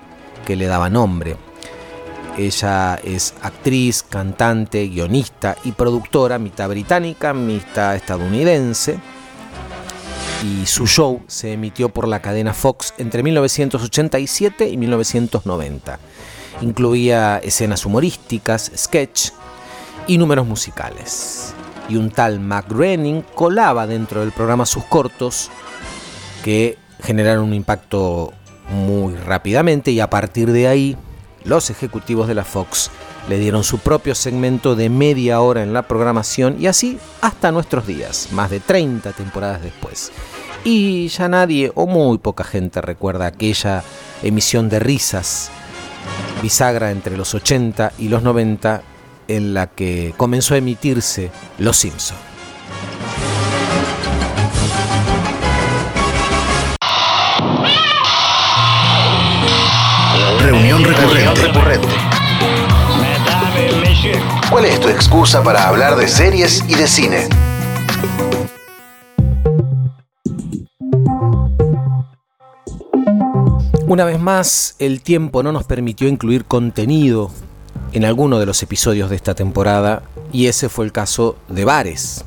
[0.46, 1.36] que le daba nombre.
[2.36, 8.98] Ella es actriz, cantante, guionista y productora, mitad británica, mitad estadounidense.
[10.42, 15.98] Y su show se emitió por la cadena Fox entre 1987 y 1990.
[16.60, 19.30] Incluía escenas humorísticas, sketch
[20.08, 21.54] y números musicales.
[21.88, 25.50] Y un tal Mac Groening colaba dentro del programa sus cortos
[26.42, 28.32] que generaron un impacto
[28.70, 30.96] muy rápidamente y a partir de ahí
[31.44, 32.90] los ejecutivos de la Fox
[33.28, 37.86] le dieron su propio segmento de media hora en la programación y así hasta nuestros
[37.86, 40.12] días, más de 30 temporadas después.
[40.64, 43.82] Y ya nadie o muy poca gente recuerda aquella
[44.22, 45.50] emisión de risas
[46.42, 48.82] bisagra entre los 80 y los 90
[49.28, 52.18] en la que comenzó a emitirse Los Simpson.
[60.82, 61.86] Reunión recurrente.
[64.50, 67.28] ¿Cuál es tu excusa para hablar de series y de cine?
[73.86, 77.30] Una vez más, el tiempo no nos permitió incluir contenido
[77.92, 80.02] en alguno de los episodios de esta temporada
[80.32, 82.24] y ese fue el caso de Bares.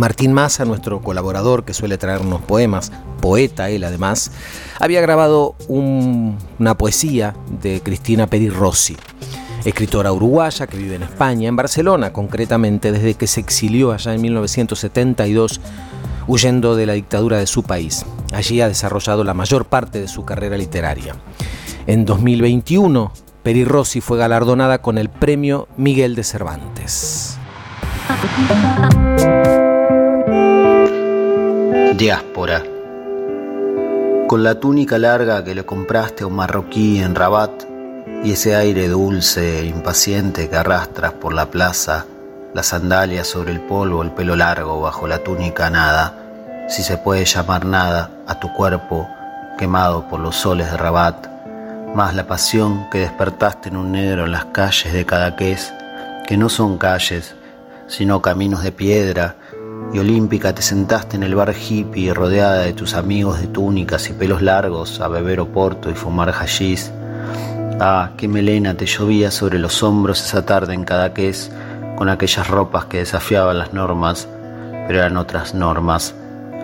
[0.00, 2.90] Martín Massa, nuestro colaborador que suele traernos poemas,
[3.20, 4.32] poeta él además,
[4.78, 8.96] había grabado una poesía de Cristina Peri Rossi,
[9.62, 14.22] escritora uruguaya que vive en España, en Barcelona concretamente, desde que se exilió allá en
[14.22, 15.60] 1972
[16.26, 18.06] huyendo de la dictadura de su país.
[18.32, 21.14] Allí ha desarrollado la mayor parte de su carrera literaria.
[21.86, 27.36] En 2021, Peri Rossi fue galardonada con el premio Miguel de Cervantes.
[32.00, 32.62] Diáspora.
[34.26, 37.50] Con la túnica larga que le compraste a un marroquí en Rabat
[38.24, 42.06] y ese aire dulce e impaciente que arrastras por la plaza,
[42.54, 46.14] las sandalias sobre el polvo, el pelo largo bajo la túnica nada,
[46.70, 49.06] si se puede llamar nada a tu cuerpo
[49.58, 51.26] quemado por los soles de Rabat,
[51.94, 55.70] más la pasión que despertaste en un negro en las calles de Cadaqués,
[56.26, 57.34] que no son calles,
[57.88, 59.36] sino caminos de piedra,
[59.92, 64.12] y olímpica te sentaste en el bar hippie rodeada de tus amigos de túnicas y
[64.12, 66.90] pelos largos a beber oporto y fumar hashish.
[67.80, 71.50] Ah, qué melena te llovía sobre los hombros esa tarde en Cadaqués
[71.96, 74.28] con aquellas ropas que desafiaban las normas,
[74.86, 76.14] pero eran otras normas,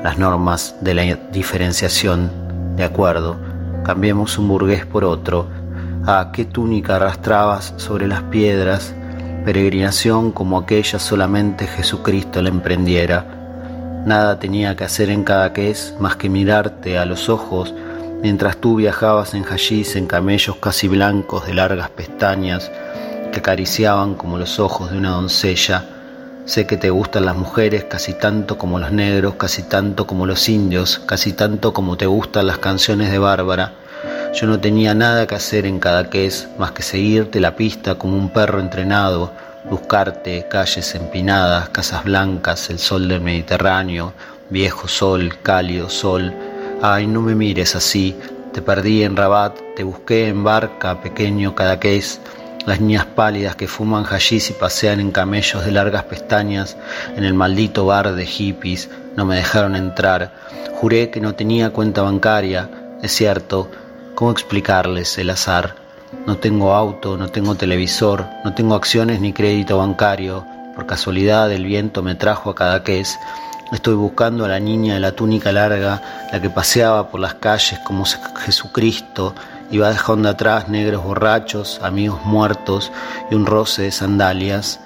[0.02, 1.02] las normas de la
[1.32, 2.30] diferenciación,
[2.76, 3.36] de acuerdo,
[3.84, 5.48] cambiemos un burgués por otro,
[6.08, 8.94] Ah, qué túnica arrastrabas sobre las piedras,
[9.47, 14.03] peregrinación como aquella solamente Jesucristo la emprendiera.
[14.05, 17.72] Nada tenía que hacer en Cadaqués más que mirarte a los ojos
[18.20, 22.72] mientras tú viajabas en Hashish en camellos casi blancos de largas pestañas
[23.32, 25.84] que acariciaban como los ojos de una doncella.
[26.44, 30.49] Sé que te gustan las mujeres casi tanto como los negros, casi tanto como los
[30.49, 33.74] indios, casi tanto como te gustan las canciones de Bárbara.
[34.39, 38.28] Yo no tenía nada que hacer en Cadaqués más que seguirte la pista como un
[38.28, 39.32] perro entrenado,
[39.64, 44.12] buscarte calles empinadas, casas blancas, el sol del Mediterráneo,
[44.51, 46.34] viejo sol, cálido sol.
[46.82, 48.14] Ay, no me mires así,
[48.53, 52.20] te perdí en Rabat, te busqué en barca, pequeño Cadaqués,
[52.66, 56.76] las niñas pálidas que fuman hashish y pasean en camellos de largas pestañas
[57.16, 60.30] en el maldito bar de hippies no me dejaron entrar.
[60.74, 62.68] Juré que no tenía cuenta bancaria,
[63.03, 63.70] es cierto,
[64.16, 65.76] ¿cómo explicarles el azar?
[66.26, 70.44] No tengo auto, no tengo televisor, no tengo acciones ni crédito bancario.
[70.74, 73.18] Por casualidad el viento me trajo a Cadaqués.
[73.72, 76.00] Estoy buscando a la niña de la túnica larga,
[76.32, 79.34] la que paseaba por las calles como Jesucristo,
[79.70, 82.90] iba dejando atrás negros borrachos, amigos muertos
[83.30, 84.80] y un roce de sandalias.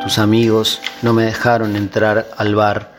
[0.00, 2.92] Tus amigos no me dejaron entrar al bar.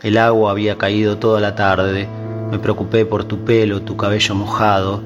[0.00, 2.06] El agua había caído toda la tarde.
[2.52, 5.02] Me preocupé por tu pelo, tu cabello mojado.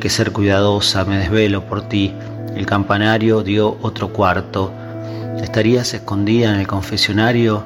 [0.00, 2.12] Que ser cuidadosa, me desvelo por ti.
[2.56, 4.72] El campanario dio otro cuarto.
[5.40, 7.62] ¿Estarías escondida en el confesionario?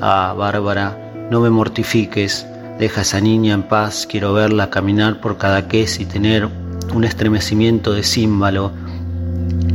[0.00, 0.96] Ah, Bárbara,
[1.30, 2.46] no me mortifiques.
[2.78, 6.48] Deja a esa niña en paz, quiero verla caminar por Cadaqués y tener
[6.94, 8.70] un estremecimiento de címbalo,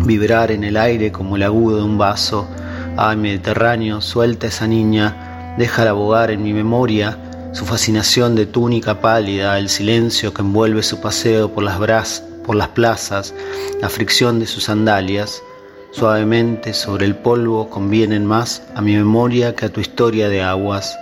[0.06, 2.48] vibrar en el aire como el agudo de un vaso.
[2.98, 7.18] Ay, Mediterráneo, suelta a esa niña, déjala abogar en mi memoria,
[7.54, 12.70] su fascinación de túnica pálida, el silencio que envuelve su paseo por las, por las
[12.70, 13.34] plazas,
[13.80, 15.42] la fricción de sus sandalias.
[15.92, 20.98] Suavemente sobre el polvo convienen más a mi memoria que a tu historia de aguas.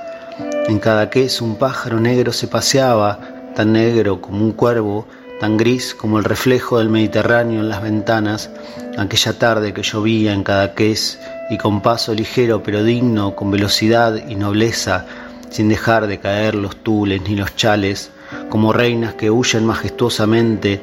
[0.68, 3.20] En cada queso un pájaro negro se paseaba,
[3.56, 5.08] tan negro como un cuervo,
[5.40, 8.50] tan gris como el reflejo del Mediterráneo en las ventanas,
[8.98, 11.18] aquella tarde que llovía en cada ques
[11.50, 15.06] y con paso ligero pero digno, con velocidad y nobleza,
[15.52, 18.10] sin dejar de caer los tules ni los chales,
[18.50, 20.82] como reinas que huyen majestuosamente,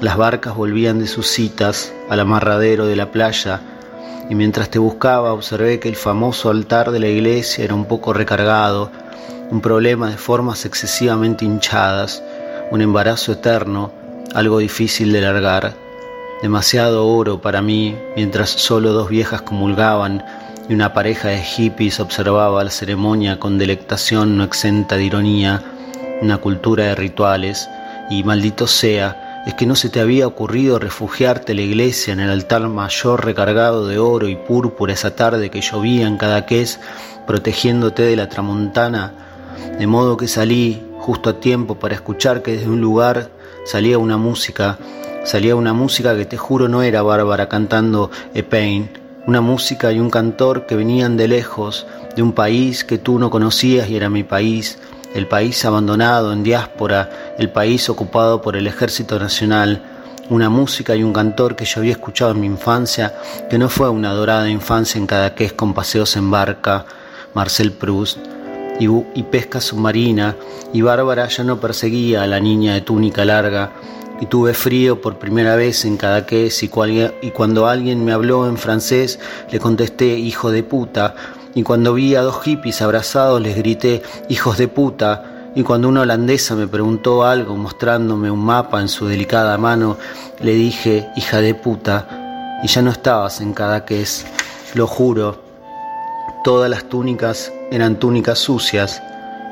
[0.00, 3.60] las barcas volvían de sus citas al amarradero de la playa,
[4.28, 8.12] y mientras te buscaba observé que el famoso altar de la iglesia era un poco
[8.12, 8.90] recargado,
[9.50, 12.22] un problema de formas excesivamente hinchadas,
[12.70, 13.90] un embarazo eterno,
[14.34, 15.74] algo difícil de largar,
[16.42, 20.24] demasiado oro para mí, mientras solo dos viejas comulgaban
[20.68, 25.62] y una pareja de hippies observaba la ceremonia con delectación no exenta de ironía,
[26.20, 27.68] una cultura de rituales,
[28.10, 32.20] y maldito sea, es que no se te había ocurrido refugiarte en la iglesia en
[32.20, 36.80] el altar mayor recargado de oro y púrpura esa tarde que llovía en Cadaqués,
[37.26, 39.14] protegiéndote de la tramontana,
[39.78, 43.30] de modo que salí justo a tiempo para escuchar que desde un lugar
[43.64, 44.78] salía una música,
[45.24, 48.90] salía una música que te juro no era Bárbara cantando E Pain,
[49.28, 53.28] una música y un cantor que venían de lejos, de un país que tú no
[53.28, 54.78] conocías y era mi país,
[55.14, 59.82] el país abandonado en diáspora, el país ocupado por el ejército nacional,
[60.30, 63.18] una música y un cantor que yo había escuchado en mi infancia,
[63.50, 66.86] que no fue una dorada infancia en Cadaqués con paseos en barca,
[67.34, 68.16] Marcel Proust,
[68.80, 70.36] y, pesca submarina,
[70.72, 73.72] y Bárbara ya no perseguía a la niña de túnica larga,
[74.20, 76.70] y tuve frío por primera vez en Cadaqués, y,
[77.22, 79.18] y cuando alguien me habló en francés,
[79.50, 81.14] le contesté hijo de puta,
[81.54, 86.02] y cuando vi a dos hippies abrazados les grité hijos de puta, y cuando una
[86.02, 89.96] holandesa me preguntó algo mostrándome un mapa en su delicada mano,
[90.40, 94.26] le dije hija de puta, y ya no estabas en Cadaqués,
[94.74, 95.42] lo juro.
[96.44, 99.02] Todas las túnicas eran túnicas sucias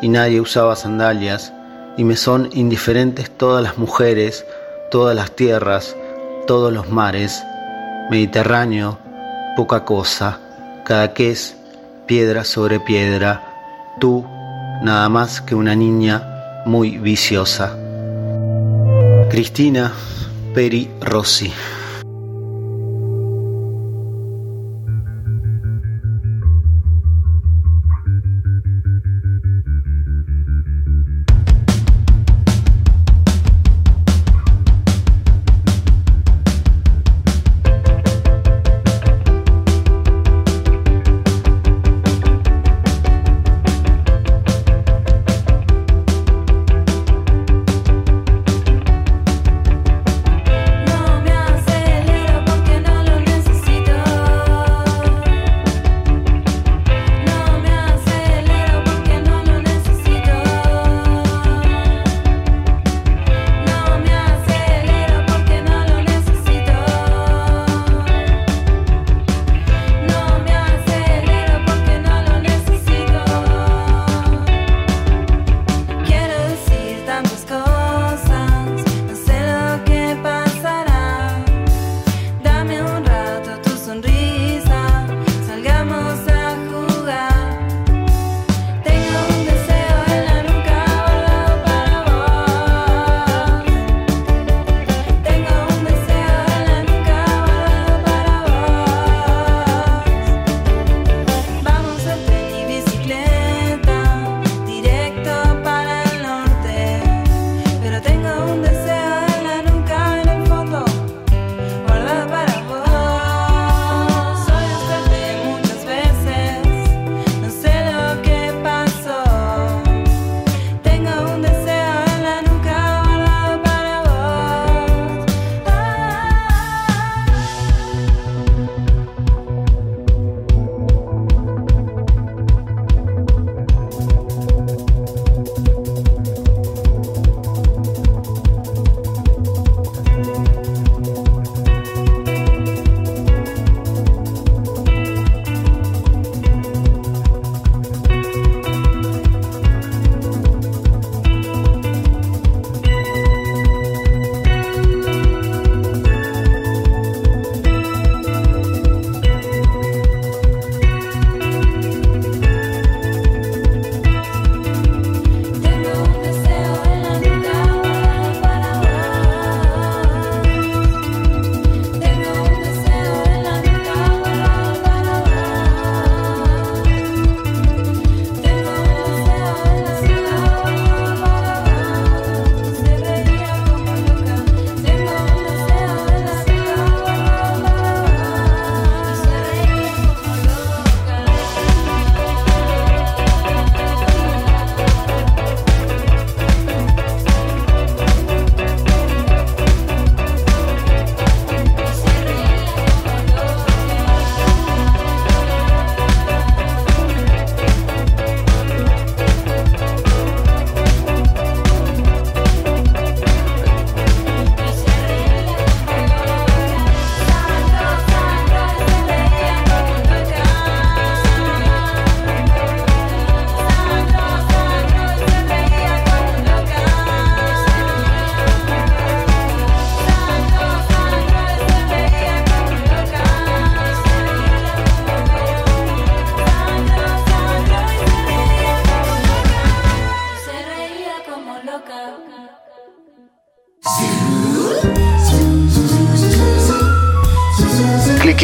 [0.00, 1.52] y nadie usaba sandalias,
[1.96, 4.44] y me son indiferentes todas las mujeres,
[4.96, 5.94] todas las tierras,
[6.46, 7.44] todos los mares,
[8.10, 8.98] Mediterráneo,
[9.54, 10.40] poca cosa,
[10.86, 11.54] cada que es
[12.06, 13.42] piedra sobre piedra,
[14.00, 14.24] tú
[14.82, 17.76] nada más que una niña muy viciosa.
[19.28, 19.92] Cristina
[20.54, 21.52] Peri Rossi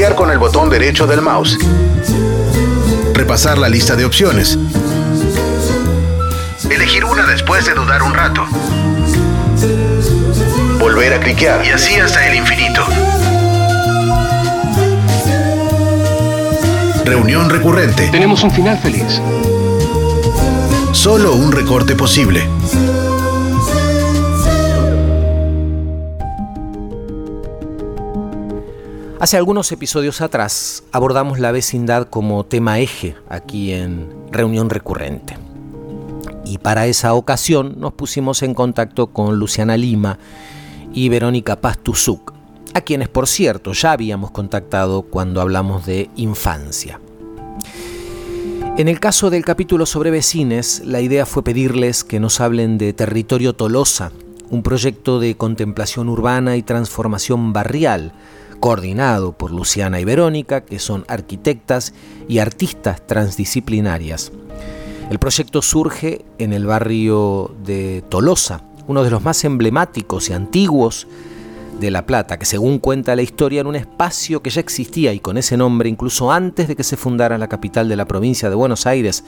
[0.02, 1.56] cliquear con el botón derecho del mouse.
[3.14, 4.58] Repasar la lista de opciones.
[6.68, 8.44] Elegir una después de dudar un rato.
[10.80, 12.84] Volver a cliquear y así hasta el infinito.
[17.04, 18.08] Reunión recurrente.
[18.08, 19.20] Tenemos un final feliz.
[20.90, 22.48] Solo un recorte posible.
[29.22, 35.38] Hace algunos episodios atrás abordamos la vecindad como tema eje aquí en Reunión Recurrente.
[36.44, 40.18] Y para esa ocasión nos pusimos en contacto con Luciana Lima
[40.92, 42.32] y Verónica Pastuzuc,
[42.74, 46.98] a quienes por cierto ya habíamos contactado cuando hablamos de infancia.
[48.76, 52.92] En el caso del capítulo sobre vecines, la idea fue pedirles que nos hablen de
[52.92, 54.10] Territorio Tolosa,
[54.50, 58.12] un proyecto de contemplación urbana y transformación barrial,
[58.62, 61.94] coordinado por Luciana y Verónica, que son arquitectas
[62.28, 64.30] y artistas transdisciplinarias.
[65.10, 71.08] El proyecto surge en el barrio de Tolosa, uno de los más emblemáticos y antiguos
[71.80, 75.18] de La Plata, que según cuenta la historia era un espacio que ya existía y
[75.18, 78.54] con ese nombre incluso antes de que se fundara la capital de la provincia de
[78.54, 79.24] Buenos Aires,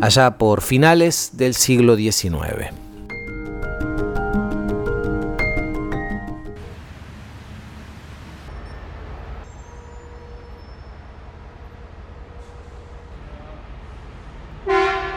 [0.00, 2.74] allá por finales del siglo XIX.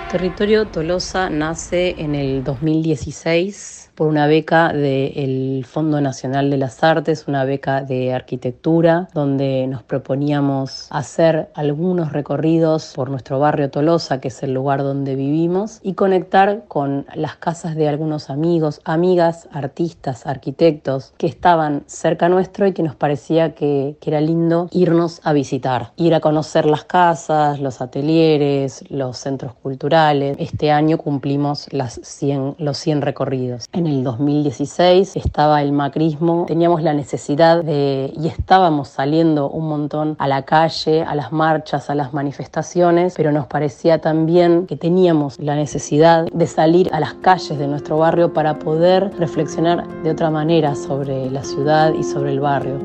[0.08, 7.26] Territorio Tolosa nace en el 2016 por una beca del Fondo Nacional de las Artes,
[7.28, 14.28] una beca de arquitectura, donde nos proponíamos hacer algunos recorridos por nuestro barrio Tolosa, que
[14.28, 20.28] es el lugar donde vivimos, y conectar con las casas de algunos amigos, amigas, artistas,
[20.28, 25.92] arquitectos que estaban cerca nuestro y que nos parecía que, era lindo irnos a visitar,
[25.98, 30.38] ir a conocer las casas, los atelieres, los centros culturales.
[30.40, 33.68] Este año cumplimos las 100, los 100 recorridos.
[33.88, 40.28] El 2016 estaba el macrismo, teníamos la necesidad de, y estábamos saliendo un montón a
[40.28, 45.56] la calle, a las marchas, a las manifestaciones, pero nos parecía también que teníamos la
[45.56, 50.76] necesidad de salir a las calles de nuestro barrio para poder reflexionar de otra manera
[50.76, 52.80] sobre la ciudad y sobre el barrio.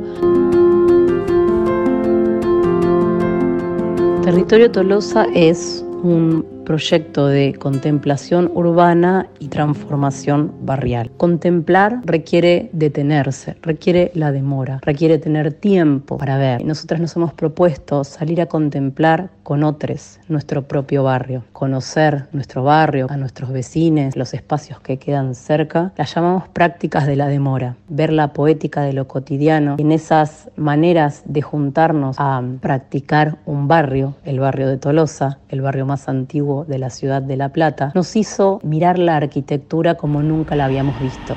[4.23, 11.11] Territorio Tolosa es un proyecto de contemplación urbana y transformación barrial.
[11.17, 16.65] Contemplar requiere detenerse, requiere la demora, requiere tener tiempo para ver.
[16.65, 23.09] Nosotras nos hemos propuesto salir a contemplar con otros nuestro propio barrio, conocer nuestro barrio,
[23.11, 25.93] a nuestros vecinos, los espacios que quedan cerca.
[25.99, 31.21] Las llamamos prácticas de la demora, ver la poética de lo cotidiano en esas maneras
[31.27, 36.79] de juntarnos a practicar un barrio, el barrio de Tolosa, el barrio más antiguo de
[36.79, 41.37] la ciudad de La Plata, nos hizo mirar la arquitectura como nunca la habíamos visto.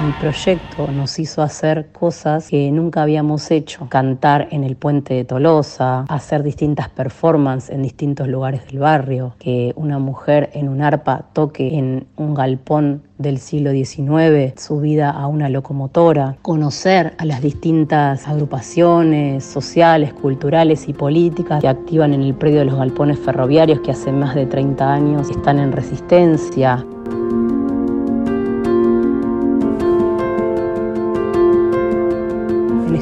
[0.00, 3.86] El proyecto nos hizo hacer cosas que nunca habíamos hecho.
[3.90, 9.74] Cantar en el puente de Tolosa, hacer distintas performances en distintos lugares del barrio, que
[9.76, 15.50] una mujer en un arpa toque en un galpón del siglo XIX, subida a una
[15.50, 22.60] locomotora, conocer a las distintas agrupaciones sociales, culturales y políticas que activan en el predio
[22.60, 26.86] de los galpones ferroviarios que hace más de 30 años están en resistencia.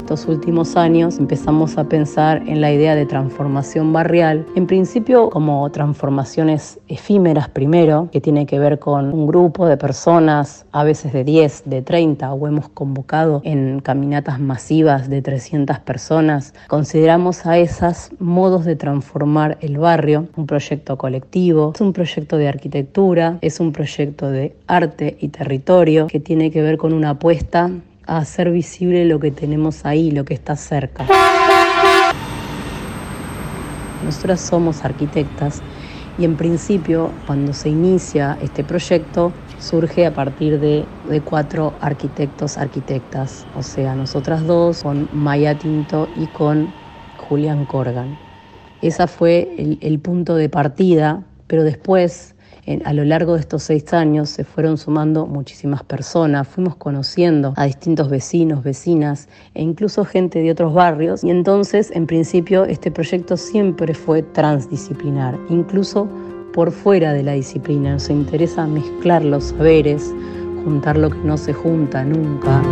[0.08, 5.70] Estos últimos años empezamos a pensar en la idea de transformación barrial, en principio como
[5.70, 11.24] transformaciones efímeras primero, que tiene que ver con un grupo de personas, a veces de
[11.24, 16.54] 10, de 30, o hemos convocado en caminatas masivas de 300 personas.
[16.68, 22.48] Consideramos a esas modos de transformar el barrio, un proyecto colectivo, es un proyecto de
[22.48, 27.70] arquitectura, es un proyecto de arte y territorio que tiene que ver con una apuesta
[28.08, 31.06] a hacer visible lo que tenemos ahí, lo que está cerca.
[34.04, 35.62] Nosotras somos arquitectas
[36.18, 40.86] y en principio cuando se inicia este proyecto surge a partir de,
[41.24, 46.72] cuatro arquitectos, arquitectas, o sea, nosotras dos con Maya Tinto y con
[47.28, 48.18] Julián Corgan.
[48.80, 52.34] Ese fue el punto de partida, pero después
[52.84, 57.64] a lo largo de estos seis años se fueron sumando muchísimas personas, fuimos conociendo a
[57.64, 63.38] distintos vecinos, vecinas e incluso gente de otros barrios y entonces en principio este proyecto
[63.38, 66.08] siempre fue transdisciplinar, incluso
[66.52, 70.12] por fuera de la disciplina, nos interesa mezclar los saberes,
[70.64, 72.62] juntar lo que no se junta nunca.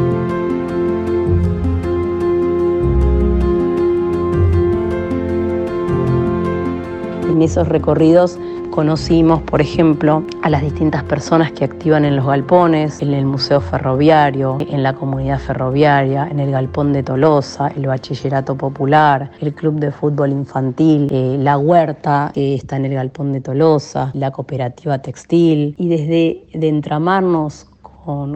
[7.30, 8.38] En esos recorridos
[8.76, 13.62] conocimos, por ejemplo, a las distintas personas que activan en los galpones, en el Museo
[13.62, 19.80] Ferroviario, en la comunidad ferroviaria, en el Galpón de Tolosa, el Bachillerato Popular, el Club
[19.80, 24.98] de Fútbol Infantil, eh, la Huerta, que está en el Galpón de Tolosa, la Cooperativa
[24.98, 27.68] Textil, y desde de entramarnos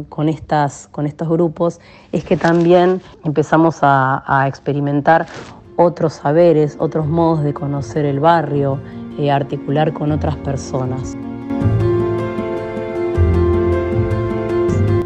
[0.08, 1.80] con, estas, con estos grupos
[2.12, 5.26] es que también empezamos a experimentar
[5.80, 8.78] otros saberes, otros modos de conocer el barrio,
[9.28, 11.16] articular con otras personas.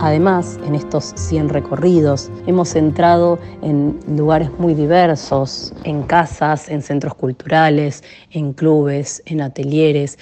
[0.05, 7.15] Además, en estos 100 recorridos hemos entrado en lugares muy diversos, en casas, en centros
[7.15, 10.19] culturales, en clubes, en atelieres.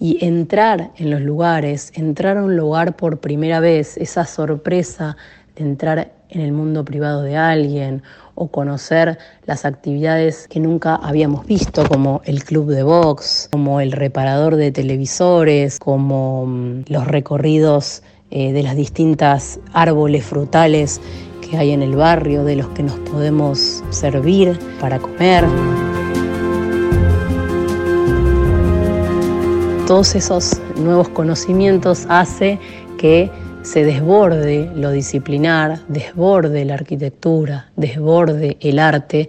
[0.00, 5.18] Y entrar en los lugares, entrar a un lugar por primera vez, esa sorpresa
[5.54, 8.02] de entrar en el mundo privado de alguien
[8.34, 13.92] o conocer las actividades que nunca habíamos visto, como el club de box, como el
[13.92, 21.00] reparador de televisores, como mm, los recorridos eh, de las distintas árboles frutales
[21.40, 25.44] que hay en el barrio, de los que nos podemos servir para comer.
[29.86, 32.58] Todos esos nuevos conocimientos hace
[32.98, 33.30] que
[33.66, 39.28] se desborde lo disciplinar, desborde la arquitectura, desborde el arte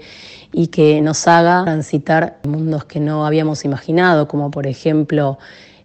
[0.52, 5.40] y que nos haga transitar mundos que no habíamos imaginado, como por ejemplo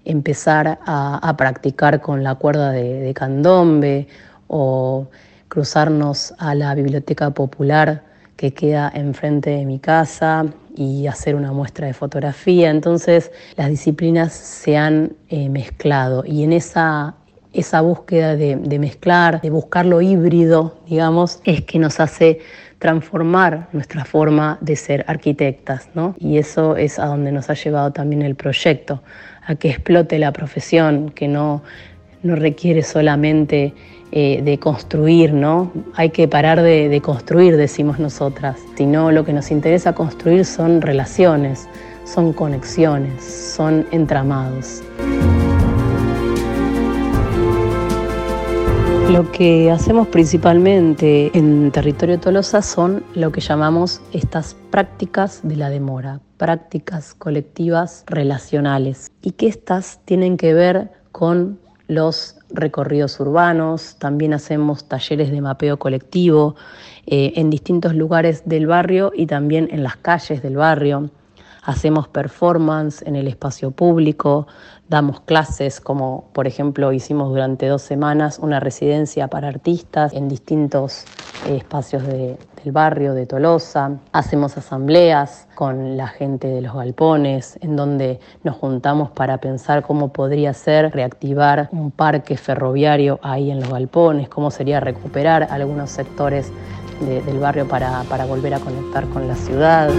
[0.04, 4.06] empezar a, practicar con la cuerda de, candombe
[4.48, 5.06] o
[5.48, 8.04] cruzarnos a la biblioteca popular
[8.36, 10.44] que queda enfrente de mi casa
[10.76, 12.68] y hacer una muestra de fotografía.
[12.68, 17.14] Entonces las disciplinas se han eh, mezclado y en esa
[17.52, 22.40] esa búsqueda de, mezclar, de buscar lo híbrido, digamos, es que nos hace
[22.78, 26.16] transformar nuestra forma de ser arquitectas, ¿no?
[26.18, 29.02] Y eso es a donde nos ha llevado también el proyecto,
[29.46, 31.62] a que explote la profesión, que no,
[32.22, 33.74] no requiere solamente
[34.10, 35.72] eh, de construir, ¿no?
[35.94, 40.80] Hay que parar de, de construir, decimos nosotras, sino lo que nos interesa construir son
[40.80, 41.68] relaciones,
[42.04, 44.82] son conexiones, son entramados.
[49.12, 55.68] Lo que hacemos principalmente en territorio Tolosa son lo que llamamos estas prácticas de la
[55.68, 64.32] demora, prácticas colectivas relacionales, y que estas tienen que ver con los recorridos urbanos, también
[64.32, 66.56] hacemos talleres de mapeo colectivo
[67.04, 71.10] eh, en distintos lugares del barrio y también en las calles del barrio.
[71.64, 74.46] Hacemos performance en el espacio público,
[74.92, 81.04] damos clases como por ejemplo hicimos durante dos semanas una residencia para artistas en distintos
[81.46, 82.36] eh, espacios del
[82.66, 83.92] barrio de Tolosa.
[84.12, 90.12] Hacemos asambleas con la gente de los galpones en donde nos juntamos para pensar cómo
[90.12, 96.52] podría ser reactivar un parque ferroviario ahí en los galpones, cómo sería recuperar algunos sectores
[97.00, 99.90] del barrio para, para volver a conectar con la ciudad.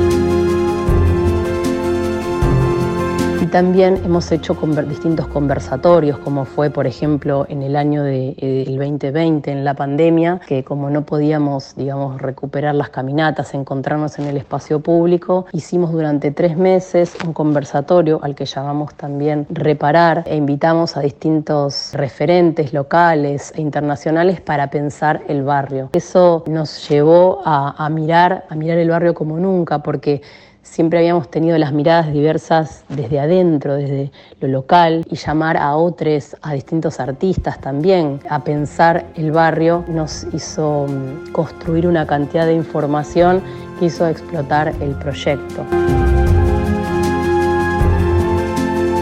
[3.54, 9.52] También hemos hecho distintos conversatorios, como fue, por ejemplo, en el año del de, 2020,
[9.52, 14.80] en la pandemia, que como no podíamos, digamos, recuperar las caminatas, encontrarnos en el espacio
[14.80, 21.02] público, hicimos durante tres meses un conversatorio al que llamamos también Reparar e invitamos a
[21.02, 25.92] distintos referentes locales e internacionales para pensar el barrio.
[25.94, 30.24] Eso nos llevó a mirar el barrio como nunca, porque
[30.64, 36.38] Siempre habíamos tenido las miradas diversas desde adentro, desde lo local, y llamar a otros,
[36.42, 42.54] a distintos artistas también, a pensar el barrio, nos hizo mm, construir una cantidad de
[42.54, 43.42] información
[43.78, 45.66] que hizo explotar el proyecto.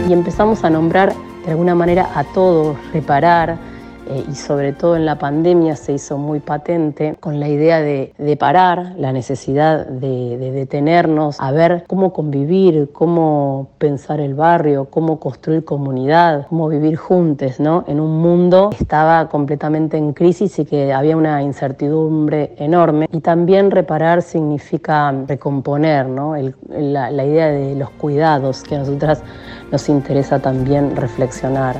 [0.08, 3.56] Y empezamos a nombrar de alguna manera a todos, reparar,
[4.08, 8.36] eh, y sobre todo en la pandemia se hizo muy patente con la idea de,
[8.38, 15.64] parar, la necesidad de, detenernos, a ver cómo convivir, cómo pensar el barrio, cómo construir
[15.64, 17.84] comunidad, cómo vivir juntos, ¿no?
[17.86, 23.08] En un mundo que estaba completamente en crisis y que había una incertidumbre enorme.
[23.12, 26.34] Y también reparar significa recomponer, ¿no?
[26.68, 29.22] la, la idea de los cuidados que a nosotras
[29.70, 31.76] nos interesa también reflexionar.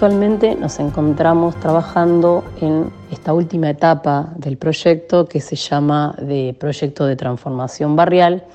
[0.00, 7.04] Actualmente nos encontramos trabajando en esta última etapa del proyecto que se llama de proyecto
[7.04, 8.46] de transformación barrial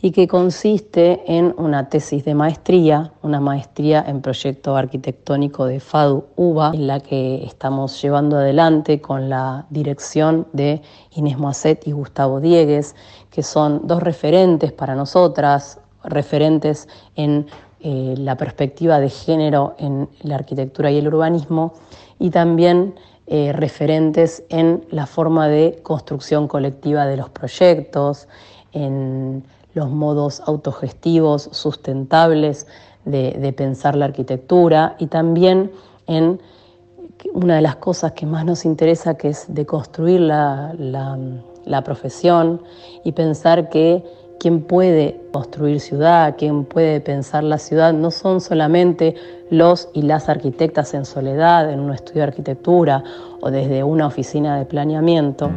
[0.00, 6.24] y que consiste en una tesis de maestría, una maestría en proyecto arquitectónico de FADU
[6.36, 10.80] UBA, en la que estamos llevando adelante con la dirección de
[11.10, 12.96] Inés Moacet y Gustavo Diegues,
[13.30, 17.46] que son dos referentes para nosotras, referentes en
[17.86, 21.74] eh, la perspectiva de género en la arquitectura y el urbanismo,
[22.18, 22.94] y también
[23.26, 28.26] eh, referentes en la forma de construcción colectiva de los proyectos,
[28.72, 32.66] en los modos autogestivos, sustentables
[33.04, 35.70] de, pensar la arquitectura y también
[36.06, 36.40] en
[37.34, 42.62] una de las cosas que más nos interesa, que es de construir la profesión
[43.04, 44.02] y pensar que
[44.38, 49.14] quien puede construir ciudad, quien puede pensar la ciudad, no son solamente
[49.50, 53.02] los y las arquitectas en soledad, en un estudio de arquitectura
[53.40, 55.50] o desde una oficina de planeamiento.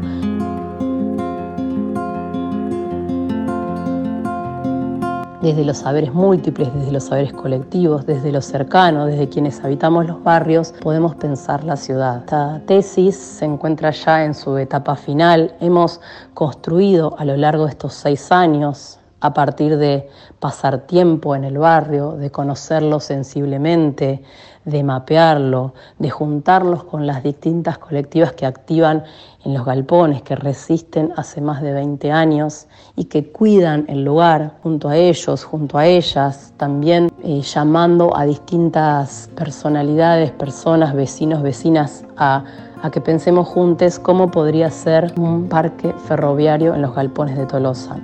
[5.41, 10.23] Desde los saberes múltiples, desde los saberes colectivos, desde lo cercano, desde quienes habitamos los
[10.23, 12.19] barrios, podemos pensar la ciudad.
[12.19, 15.53] Esta tesis se encuentra ya en su etapa final.
[15.59, 16.01] Hemos
[16.33, 20.09] construido a lo largo de estos seis años a partir de
[20.39, 24.21] pasar tiempo en el barrio, de conocerlo sensiblemente,
[24.65, 29.03] de mapearlo, de juntarlos con las distintas colectivas que activan
[29.45, 34.55] en los galpones, que resisten hace más de 20 años y que cuidan el lugar
[34.61, 42.03] junto a ellos, junto a ellas, también eh, llamando a distintas personalidades, personas, vecinos, vecinas
[42.17, 42.43] a
[42.81, 47.97] a que pensemos juntos cómo podría ser un parque ferroviario en los galpones de Tolosa.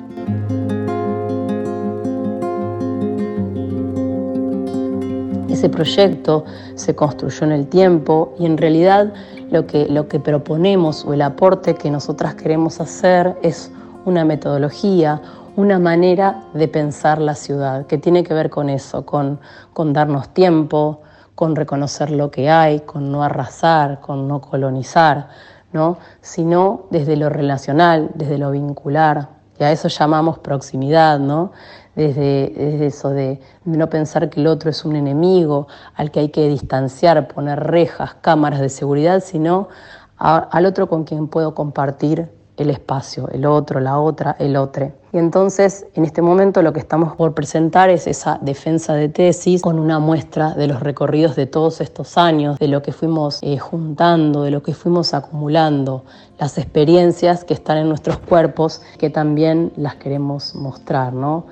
[5.64, 6.44] Ese proyecto
[6.76, 9.14] se construyó en el tiempo y en realidad
[9.50, 13.72] lo que, lo que proponemos o el aporte que nosotras queremos hacer es
[14.04, 15.22] una metodología,
[15.56, 19.40] una manera de pensar la ciudad, que tiene que ver con eso, con,
[19.72, 21.00] con darnos tiempo,
[21.34, 25.30] con reconocer lo que hay, con no arrasar, con no colonizar,
[25.72, 25.98] ¿no?
[26.20, 31.52] sino desde lo relacional, desde lo vincular, y a eso llamamos proximidad, ¿no?
[31.96, 36.48] Desde, eso de no pensar que el otro es un enemigo al que hay que
[36.48, 39.70] distanciar, poner rejas, cámaras de seguridad, sino
[40.18, 44.92] al otro con quien puedo compartir el espacio, el otro, la otra, el otro.
[45.12, 49.62] Y entonces, en este momento lo que estamos por presentar es esa defensa de tesis
[49.62, 53.58] con una muestra de los recorridos de todos estos años, de lo que fuimos eh,
[53.58, 56.04] juntando, de lo que fuimos acumulando,
[56.40, 61.46] las experiencias que están en nuestros cuerpos, que también las queremos mostrar, ¿no?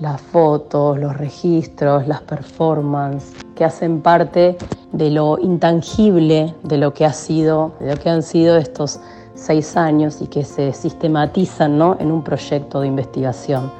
[0.00, 4.58] Las fotos, los registros, las performances, que hacen parte
[4.92, 9.00] de lo intangible de lo que ha sido, de lo que han sido estos
[9.34, 11.96] seis años y que se sistematizan ¿no?
[11.98, 13.70] en un proyecto de investigación.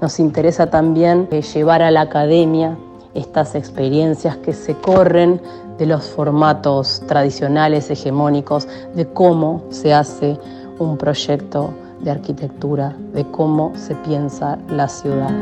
[0.00, 2.76] Nos interesa también eh, llevar a la academia
[3.14, 5.40] estas experiencias que se corren
[5.78, 10.38] de los formatos tradicionales, hegemónicos, de cómo se hace
[10.78, 15.34] un proyecto de arquitectura, de cómo se piensa la ciudad.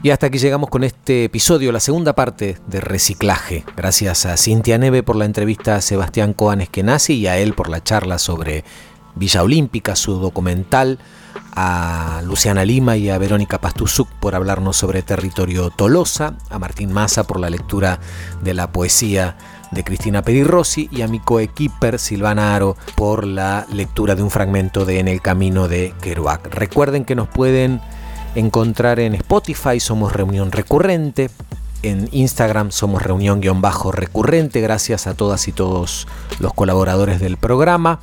[0.00, 3.64] Y hasta aquí llegamos con este episodio, la segunda parte de Reciclaje.
[3.76, 7.68] Gracias a Cintia Neve por la entrevista a Sebastián Coan Eskenazi y a él por
[7.68, 8.64] la charla sobre
[9.16, 10.98] Villa Olímpica, su documental,
[11.54, 17.24] a Luciana Lima y a Verónica Pastuzuk por hablarnos sobre territorio Tolosa, a Martín Massa
[17.24, 17.98] por la lectura
[18.44, 19.36] de la poesía
[19.70, 24.84] de Cristina Pedirossi y a mi coequiper Silvana Aro por la lectura de un fragmento
[24.84, 26.46] de En el Camino de Kerouac.
[26.54, 27.80] Recuerden que nos pueden
[28.34, 31.30] encontrar en Spotify, somos Reunión Recurrente.
[31.82, 36.08] En Instagram somos reunión-recurrente, gracias a todas y todos
[36.40, 38.00] los colaboradores del programa.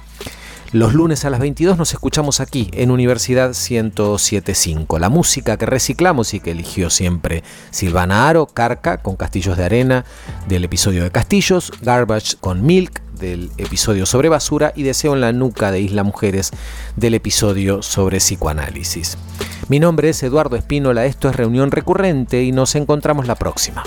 [0.72, 5.00] Los lunes a las 22 nos escuchamos aquí en Universidad 1075.
[5.00, 10.06] La música que reciclamos y que eligió siempre Silvana Aro, Carca con Castillos de Arena
[10.50, 15.32] del episodio de Castillos, Garbage con Milk del episodio sobre basura y Deseo en la
[15.32, 16.52] nuca de Isla Mujeres
[16.96, 19.18] del episodio sobre psicoanálisis.
[19.70, 23.84] Mi nombre es Eduardo Espínola, esto es Reunión Recurrente y nos encontramos la próxima.